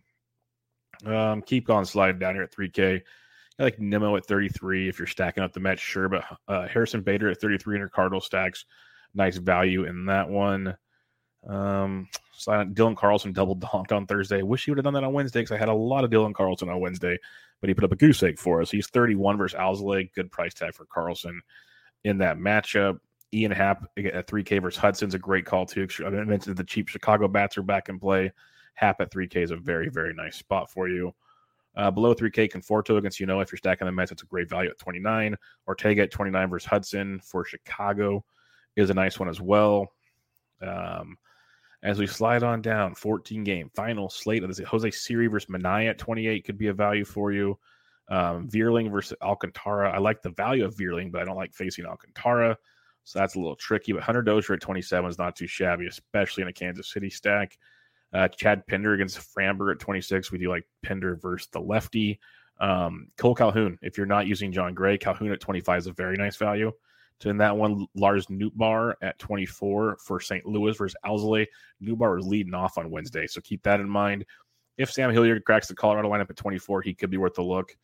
Um, 1.05 1.43
keep 1.43 1.67
going 1.67 1.85
sliding 1.85 2.19
down 2.19 2.35
here 2.35 2.45
at 2.45 2.53
3K. 2.55 3.01
I 3.59 3.63
like 3.63 3.79
Nimmo 3.79 4.17
at 4.17 4.25
33 4.27 4.89
if 4.89 4.99
you're 4.99 5.07
stacking 5.07 5.43
up 5.43 5.53
the 5.53 5.61
Mets, 5.61 5.83
sure. 5.83 6.09
But 6.09 6.25
uh, 6.49 6.67
Harrison 6.69 7.03
Bader 7.03 7.29
at 7.29 7.41
33 7.41 7.77
in 7.77 7.81
your 7.81 7.89
Cardinal 7.89 8.21
stacks. 8.21 8.65
Nice 9.15 9.37
value 9.37 9.85
in 9.85 10.07
that 10.07 10.29
one. 10.29 10.77
Um, 11.47 12.09
Dylan 12.39 12.97
Carlson 12.97 13.33
double 13.33 13.55
donked 13.55 13.93
on 13.93 14.07
Thursday. 14.07 14.43
Wish 14.43 14.65
he 14.65 14.71
would 14.71 14.79
have 14.79 14.85
done 14.85 14.95
that 14.95 15.05
on 15.05 15.13
Wednesday 15.13 15.41
because 15.41 15.53
I 15.53 15.59
had 15.59 15.69
a 15.69 15.75
lot 15.75 16.05
of 16.05 16.11
Dylan 16.11 16.35
Carlson 16.35 16.69
on 16.69 16.81
Wednesday, 16.81 17.19
but 17.61 17.69
he 17.69 17.75
put 17.75 17.85
up 17.85 17.93
a 17.93 17.97
goose 17.97 18.23
egg 18.23 18.39
for 18.39 18.61
us. 18.61 18.71
He's 18.71 18.89
31 18.89 19.37
versus 19.37 19.59
Alzolay. 19.59 20.13
Good 20.15 20.31
price 20.31 20.55
tag 20.55 20.75
for 20.75 20.87
Carlson 20.87 21.41
in 22.05 22.19
that 22.19 22.39
matchup. 22.39 22.99
Ian 23.33 23.53
Happ 23.53 23.85
at 23.97 24.27
3K 24.27 24.61
versus 24.61 24.81
Hudson's 24.81 25.15
a 25.15 25.19
great 25.19 25.47
call 25.47 25.65
too. 25.65 25.87
I 26.05 26.11
mentioned 26.11 26.57
the 26.57 26.65
cheap 26.65 26.89
Chicago 26.89 27.29
bats 27.29 27.57
are 27.59 27.63
back 27.63 27.89
in 27.89 27.99
play. 27.99 28.33
Happ 28.75 29.01
at 29.01 29.13
3K 29.13 29.37
is 29.37 29.51
a 29.51 29.57
very, 29.57 29.89
very 29.89 30.13
nice 30.15 30.37
spot 30.37 30.71
for 30.71 30.89
you. 30.89 31.15
Uh, 31.77 31.91
below 31.91 32.13
3K, 32.13 32.51
Conforto 32.51 32.99
against 32.99 33.21
you 33.21 33.27
know 33.27 33.39
if 33.41 33.53
you're 33.53 33.59
stacking 33.59 33.87
the 33.87 33.93
Mets, 33.93 34.11
it's 34.11 34.23
a 34.23 34.27
great 34.27 34.49
value 34.49 34.71
at 34.71 34.79
29. 34.79 35.37
Ortega 35.69 36.03
at 36.03 36.11
29 36.11 36.51
versus 36.51 36.69
Hudson 36.69 37.21
for 37.23 37.45
Chicago 37.45 38.25
is 38.77 38.91
a 38.91 38.95
nice 38.95 39.19
one 39.19 39.29
as 39.29 39.41
well. 39.41 39.89
Um, 40.63 41.17
as 41.83 41.99
we 41.99 42.07
slide 42.07 42.43
on 42.43 42.61
down, 42.61 42.95
14 42.95 43.43
game 43.43 43.71
final 43.75 44.11
slate 44.11 44.43
of 44.43 44.49
this 44.49 44.67
Jose 44.67 44.91
Siri 44.91 45.29
versus 45.29 45.49
Manaea 45.49 45.91
at 45.91 45.99
28 45.99 46.45
could 46.45 46.59
be 46.59 46.69
a 46.69 46.75
value 46.75 47.05
for 47.05 47.33
you. 47.33 47.59
Um, 48.09 48.49
Vierling 48.49 48.91
versus 48.91 49.17
Alcantara. 49.23 49.91
I 49.91 49.99
like 49.99 50.21
the 50.21 50.31
value 50.31 50.65
of 50.65 50.75
Vierling, 50.75 51.11
but 51.13 51.23
I 51.23 51.25
don't 51.25 51.37
like 51.37 51.55
facing 51.55 51.87
Alcantara. 51.87 52.59
So 53.05 53.19
that's 53.19 53.35
a 53.35 53.39
little 53.39 53.57
tricky. 53.57 53.93
But 53.93 54.03
Hunter 54.03 54.23
Dozier 54.23 54.57
at 54.57 54.61
27 54.61 55.09
is 55.09 55.19
not 55.19 55.37
too 55.37 55.47
shabby, 55.47 55.87
especially 55.87 56.43
in 56.43 56.49
a 56.49 56.53
Kansas 56.53 56.93
City 56.93 57.09
stack. 57.09 57.57
Uh, 58.13 58.29
Chad 58.29 58.67
Pinder 58.67 58.93
against 58.93 59.19
Framber 59.35 59.73
at 59.73 59.79
26. 59.79 60.33
We 60.33 60.39
do 60.39 60.51
like 60.51 60.67
Pinder 60.83 61.17
versus 61.17 61.49
the 61.53 61.61
lefty. 61.61 62.19
Um, 62.61 63.09
Cole 63.17 63.35
Calhoun, 63.35 63.79
if 63.81 63.97
you're 63.97 64.07
not 64.07 64.27
using 64.27 64.53
Jon 64.53 64.75
Gray, 64.75 64.99
Calhoun 64.99 65.33
at 65.33 65.41
25 65.41 65.79
is 65.79 65.87
a 65.87 65.93
very 65.93 66.17
nice 66.17 66.37
value. 66.37 66.73
In 67.25 67.37
that 67.39 67.57
one, 67.57 67.87
Lars 67.95 68.27
Nootbaar 68.27 68.95
at 69.03 69.19
24 69.19 69.99
for 69.99 70.21
St. 70.21 70.47
Louis 70.47 70.77
versus 70.77 70.97
Alzolay. 71.05 71.47
Nootbaar 71.83 72.17
was 72.17 72.27
leading 72.27 72.55
off 72.55 72.79
on 72.79 72.91
Wednesday, 72.91 73.27
so 73.27 73.41
keep 73.41 73.63
that 73.65 73.81
in 73.81 73.89
mind. 73.89 74.25
If 74.79 74.91
Sam 74.91 75.11
Hilliard 75.11 75.45
cracks 75.45 75.69
the 75.69 75.75
Colorado 75.75 76.09
lineup 76.09 76.31
at 76.31 76.37
24, 76.37 76.81
he 76.83 76.95
could 76.95 77.11
be 77.11 77.19
worth 77.19 77.37
a 77.39 77.43
look. 77.43 77.77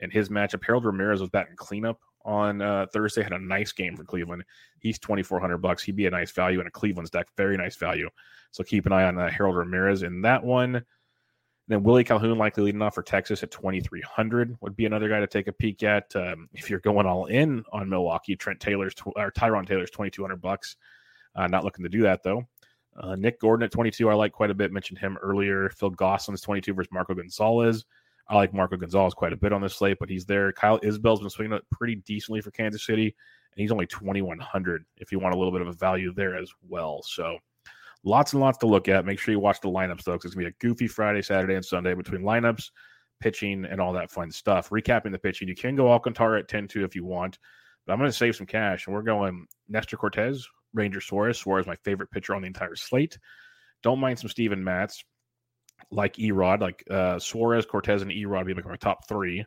And 0.00 0.12
his 0.12 0.30
matchup, 0.30 0.64
Harold 0.64 0.84
Ramirez 0.84 1.20
was 1.20 1.28
batting 1.28 1.56
cleanup 1.56 2.00
on 2.24 2.62
uh, 2.62 2.86
Thursday. 2.92 3.22
Had 3.22 3.32
a 3.32 3.38
nice 3.38 3.72
game 3.72 3.96
for 3.96 4.04
Cleveland. 4.04 4.44
He's 4.80 4.98
2,400 4.98 5.58
bucks. 5.58 5.82
He'd 5.82 5.96
be 5.96 6.06
a 6.06 6.10
nice 6.10 6.30
value 6.30 6.60
in 6.60 6.66
a 6.66 6.70
Cleveland 6.70 7.08
stack. 7.08 7.26
Very 7.36 7.56
nice 7.56 7.76
value. 7.76 8.08
So 8.52 8.64
keep 8.64 8.86
an 8.86 8.92
eye 8.92 9.04
on 9.04 9.18
uh, 9.18 9.28
Harold 9.28 9.56
Ramirez 9.56 10.02
in 10.02 10.22
that 10.22 10.42
one. 10.42 10.84
Then 11.68 11.82
Willie 11.82 12.04
Calhoun 12.04 12.38
likely 12.38 12.64
leading 12.64 12.80
off 12.80 12.94
for 12.94 13.02
Texas 13.02 13.42
at 13.42 13.50
2,300 13.50 14.56
would 14.62 14.74
be 14.74 14.86
another 14.86 15.08
guy 15.08 15.20
to 15.20 15.26
take 15.26 15.48
a 15.48 15.52
peek 15.52 15.82
at. 15.82 16.14
Um, 16.16 16.48
if 16.54 16.70
you're 16.70 16.80
going 16.80 17.06
all 17.06 17.26
in 17.26 17.62
on 17.72 17.90
Milwaukee, 17.90 18.36
Trent 18.36 18.58
Taylor's 18.58 18.94
tw- 18.94 19.12
or 19.16 19.30
Tyrone 19.30 19.66
Taylor's 19.66 19.90
2,200 19.90 20.40
bucks. 20.40 20.76
Uh, 21.36 21.46
not 21.46 21.64
looking 21.64 21.82
to 21.82 21.90
do 21.90 22.02
that 22.02 22.22
though. 22.22 22.42
Uh, 22.98 23.14
Nick 23.16 23.38
Gordon 23.38 23.64
at 23.64 23.70
22, 23.70 24.08
I 24.08 24.14
like 24.14 24.32
quite 24.32 24.50
a 24.50 24.54
bit. 24.54 24.72
Mentioned 24.72 24.98
him 24.98 25.18
earlier. 25.22 25.68
Phil 25.68 25.90
Gosselin's 25.90 26.40
22 26.40 26.72
versus 26.72 26.90
Marco 26.90 27.14
Gonzalez. 27.14 27.84
I 28.28 28.36
like 28.36 28.54
Marco 28.54 28.76
Gonzalez 28.76 29.14
quite 29.14 29.32
a 29.32 29.36
bit 29.36 29.52
on 29.52 29.60
this 29.60 29.76
slate, 29.76 29.98
but 30.00 30.08
he's 30.08 30.24
there. 30.24 30.52
Kyle 30.52 30.80
Isbel's 30.82 31.20
been 31.20 31.30
swinging 31.30 31.52
up 31.52 31.62
pretty 31.70 31.96
decently 31.96 32.40
for 32.40 32.50
Kansas 32.50 32.84
City, 32.84 33.04
and 33.04 33.60
he's 33.60 33.72
only 33.72 33.86
2,100 33.86 34.84
if 34.96 35.12
you 35.12 35.18
want 35.18 35.34
a 35.34 35.38
little 35.38 35.52
bit 35.52 35.62
of 35.62 35.68
a 35.68 35.72
value 35.72 36.12
there 36.12 36.36
as 36.36 36.50
well. 36.66 37.02
So 37.02 37.38
Lots 38.04 38.32
and 38.32 38.40
lots 38.40 38.58
to 38.58 38.66
look 38.66 38.88
at. 38.88 39.04
Make 39.04 39.18
sure 39.18 39.32
you 39.32 39.40
watch 39.40 39.60
the 39.60 39.68
lineups, 39.68 40.04
though, 40.04 40.12
because 40.12 40.26
it's 40.26 40.34
going 40.34 40.46
to 40.46 40.52
be 40.52 40.56
a 40.56 40.68
goofy 40.68 40.86
Friday, 40.86 41.22
Saturday, 41.22 41.54
and 41.54 41.64
Sunday 41.64 41.94
between 41.94 42.22
lineups, 42.22 42.70
pitching, 43.20 43.64
and 43.64 43.80
all 43.80 43.92
that 43.94 44.10
fun 44.10 44.30
stuff. 44.30 44.70
Recapping 44.70 45.12
the 45.12 45.18
pitching, 45.18 45.48
you 45.48 45.56
can 45.56 45.74
go 45.74 45.90
Alcantara 45.90 46.40
at 46.40 46.48
10 46.48 46.68
2 46.68 46.84
if 46.84 46.94
you 46.94 47.04
want, 47.04 47.38
but 47.86 47.92
I'm 47.92 47.98
going 47.98 48.10
to 48.10 48.16
save 48.16 48.36
some 48.36 48.46
cash, 48.46 48.86
and 48.86 48.94
we're 48.94 49.02
going 49.02 49.46
Nestor 49.68 49.96
Cortes, 49.96 50.46
Ranger 50.74 51.00
Suarez. 51.00 51.38
Suarez, 51.38 51.66
my 51.66 51.76
favorite 51.84 52.10
pitcher 52.10 52.34
on 52.34 52.42
the 52.42 52.46
entire 52.46 52.76
slate. 52.76 53.18
Don't 53.82 54.00
mind 54.00 54.18
some 54.18 54.30
Steven 54.30 54.62
Matz, 54.62 55.02
like 55.90 56.16
Erod, 56.16 56.60
like 56.60 56.84
uh, 56.90 57.18
Suarez, 57.18 57.66
Cortes, 57.66 58.02
and 58.02 58.10
Erod 58.10 58.46
being 58.46 58.56
like 58.56 58.66
my 58.66 58.76
top 58.76 59.08
three. 59.08 59.44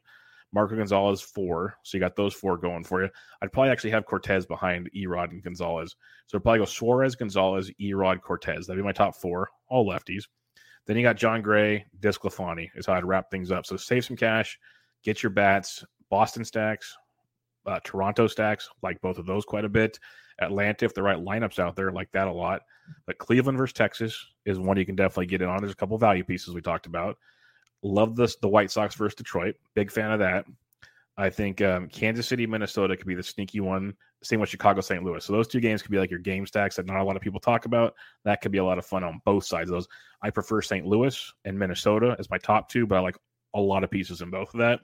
Marco 0.53 0.75
Gonzalez 0.75 1.21
four. 1.21 1.75
So 1.83 1.97
you 1.97 2.01
got 2.01 2.15
those 2.15 2.33
four 2.33 2.57
going 2.57 2.83
for 2.83 3.03
you. 3.03 3.09
I'd 3.41 3.51
probably 3.51 3.71
actually 3.71 3.91
have 3.91 4.05
Cortes 4.05 4.45
behind 4.45 4.89
Erod 4.95 5.31
and 5.31 5.43
Gonzalez. 5.43 5.95
So 6.27 6.37
I'd 6.37 6.43
probably 6.43 6.59
go 6.59 6.65
Suarez, 6.65 7.15
Gonzalez, 7.15 7.71
Erod, 7.79 8.21
Cortes. 8.21 8.67
That'd 8.67 8.81
be 8.81 8.85
my 8.85 8.91
top 8.91 9.15
four, 9.15 9.49
all 9.69 9.87
lefties. 9.87 10.23
Then 10.87 10.97
you 10.97 11.03
got 11.03 11.15
Jon 11.15 11.41
Gray, 11.41 11.85
Desclafani 11.99 12.69
is 12.75 12.87
how 12.87 12.93
I'd 12.93 13.05
wrap 13.05 13.29
things 13.29 13.51
up. 13.51 13.65
So 13.65 13.77
save 13.77 14.03
some 14.03 14.17
cash, 14.17 14.57
get 15.03 15.23
your 15.23 15.29
bats, 15.29 15.85
Boston 16.09 16.43
stacks, 16.43 16.95
uh, 17.65 17.79
Toronto 17.83 18.27
stacks, 18.27 18.67
like 18.81 18.99
both 19.01 19.17
of 19.17 19.25
those 19.25 19.45
quite 19.45 19.65
a 19.65 19.69
bit. 19.69 19.99
Atlanta, 20.39 20.85
if 20.85 20.95
the 20.95 21.03
right 21.03 21.17
lineups 21.17 21.59
out 21.59 21.75
there, 21.75 21.91
like 21.91 22.11
that 22.13 22.27
a 22.27 22.31
lot. 22.31 22.63
But 23.05 23.19
Cleveland 23.19 23.59
versus 23.59 23.73
Texas 23.73 24.25
is 24.45 24.57
one 24.57 24.75
you 24.77 24.85
can 24.85 24.95
definitely 24.95 25.27
get 25.27 25.43
in 25.43 25.49
on. 25.49 25.59
There's 25.59 25.71
a 25.71 25.75
couple 25.75 25.97
value 25.99 26.23
pieces 26.23 26.53
we 26.53 26.61
talked 26.61 26.87
about. 26.87 27.17
Love 27.83 28.15
this 28.15 28.35
the 28.37 28.47
White 28.47 28.71
Sox 28.71 28.95
versus 28.95 29.15
Detroit. 29.15 29.55
Big 29.75 29.91
fan 29.91 30.11
of 30.11 30.19
that. 30.19 30.45
I 31.17 31.29
think 31.29 31.61
um, 31.61 31.87
Kansas 31.89 32.27
City, 32.27 32.47
Minnesota 32.47 32.95
could 32.95 33.07
be 33.07 33.15
the 33.15 33.23
sneaky 33.23 33.59
one. 33.59 33.93
Same 34.23 34.39
with 34.39 34.49
Chicago, 34.49 34.81
St. 34.81 35.03
Louis. 35.03 35.23
So 35.23 35.33
those 35.33 35.47
two 35.47 35.59
games 35.59 35.81
could 35.81 35.91
be 35.91 35.97
like 35.97 36.09
your 36.09 36.19
game 36.19 36.45
stacks 36.45 36.75
that 36.75 36.85
not 36.85 36.99
a 36.99 37.03
lot 37.03 37.15
of 37.15 37.21
people 37.21 37.39
talk 37.39 37.65
about. 37.65 37.95
That 38.23 38.41
could 38.41 38.51
be 38.51 38.59
a 38.59 38.63
lot 38.63 38.77
of 38.77 38.85
fun 38.85 39.03
on 39.03 39.21
both 39.25 39.45
sides 39.45 39.69
of 39.69 39.75
those. 39.75 39.87
I 40.21 40.29
prefer 40.29 40.61
St. 40.61 40.85
Louis 40.85 41.33
and 41.43 41.57
Minnesota 41.57 42.15
as 42.17 42.29
my 42.29 42.37
top 42.37 42.69
two, 42.69 42.85
but 42.87 42.97
I 42.97 43.01
like 43.01 43.17
a 43.53 43.59
lot 43.59 43.83
of 43.83 43.91
pieces 43.91 44.21
in 44.21 44.29
both 44.29 44.53
of 44.53 44.59
that. 44.59 44.81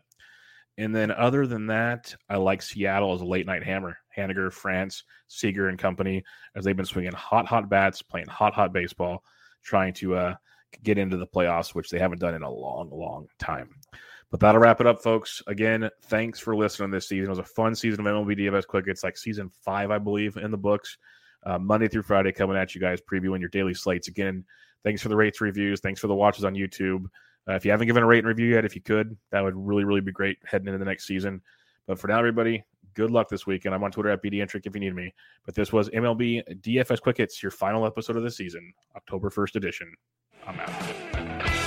And 0.77 0.95
then 0.95 1.11
other 1.11 1.47
than 1.47 1.67
that, 1.67 2.15
I 2.29 2.37
like 2.37 2.61
Seattle 2.61 3.13
as 3.13 3.21
a 3.21 3.25
late 3.25 3.45
night 3.45 3.63
hammer. 3.63 3.97
Haniger, 4.15 4.51
France, 4.51 5.03
Seager 5.27 5.69
and 5.69 5.79
company, 5.79 6.23
as 6.55 6.63
they've 6.63 6.75
been 6.75 6.85
swinging 6.85 7.13
hot, 7.13 7.47
hot 7.47 7.69
bats, 7.69 8.01
playing 8.01 8.27
hot, 8.27 8.53
hot 8.53 8.73
baseball, 8.73 9.23
trying 9.63 9.93
to 9.93 10.15
uh, 10.15 10.35
get 10.83 10.97
into 10.97 11.17
the 11.17 11.27
playoffs, 11.27 11.73
which 11.75 11.89
they 11.89 11.99
haven't 11.99 12.19
done 12.19 12.35
in 12.35 12.43
a 12.43 12.49
long, 12.49 12.89
long 12.91 13.27
time. 13.39 13.69
But 14.29 14.41
that'll 14.41 14.59
wrap 14.59 14.81
it 14.81 14.87
up, 14.87 15.01
folks. 15.01 15.41
Again, 15.47 15.89
thanks 16.03 16.39
for 16.39 16.55
listening 16.55 16.91
this 16.91 17.07
season. 17.07 17.27
It 17.27 17.29
was 17.29 17.39
a 17.39 17.43
fun 17.43 17.75
season 17.75 18.05
of 18.05 18.13
MLB 18.13 18.37
DFS 18.37 18.67
Quick. 18.67 18.85
It's 18.87 19.03
like 19.03 19.17
season 19.17 19.49
five, 19.63 19.89
I 19.89 19.99
believe, 19.99 20.35
in 20.35 20.51
the 20.51 20.57
books. 20.57 20.97
Uh, 21.45 21.57
Monday 21.57 21.87
through 21.87 22.03
Friday, 22.03 22.33
coming 22.33 22.57
at 22.57 22.75
you 22.75 22.81
guys, 22.81 22.99
previewing 22.99 23.39
your 23.39 23.49
daily 23.49 23.73
slates. 23.73 24.09
Again, 24.09 24.43
thanks 24.83 25.01
for 25.01 25.07
the 25.07 25.15
rates, 25.15 25.39
reviews. 25.39 25.79
Thanks 25.79 26.01
for 26.01 26.07
the 26.07 26.15
watches 26.15 26.43
on 26.43 26.55
YouTube. 26.55 27.05
Uh, 27.47 27.53
if 27.53 27.63
you 27.63 27.71
haven't 27.71 27.87
given 27.87 28.03
a 28.03 28.05
rate 28.05 28.19
and 28.19 28.27
review 28.27 28.47
yet, 28.47 28.65
if 28.65 28.75
you 28.75 28.81
could, 28.81 29.15
that 29.31 29.41
would 29.41 29.55
really, 29.55 29.85
really 29.85 30.01
be 30.01 30.11
great 30.11 30.37
heading 30.45 30.67
into 30.67 30.79
the 30.79 30.85
next 30.85 31.07
season. 31.07 31.41
But 31.87 31.97
for 31.97 32.07
now, 32.07 32.19
everybody, 32.19 32.63
good 32.93 33.11
luck 33.11 33.29
this 33.29 33.47
weekend. 33.47 33.73
I'm 33.73 33.83
on 33.83 33.91
Twitter 33.91 34.09
at 34.09 34.21
BDentric 34.21 34.65
if 34.65 34.75
you 34.75 34.81
need 34.81 34.93
me. 34.93 35.13
But 35.45 35.55
this 35.55 35.71
was 35.71 35.89
MLB 35.89 36.61
DFS 36.61 37.01
Quick 37.01 37.17
Hits, 37.17 37.41
your 37.41 37.51
final 37.51 37.85
episode 37.85 38.17
of 38.17 38.23
the 38.23 38.31
season, 38.31 38.73
October 38.95 39.29
1st 39.29 39.55
edition. 39.55 39.93
I'm 40.45 40.59
out. 40.59 41.66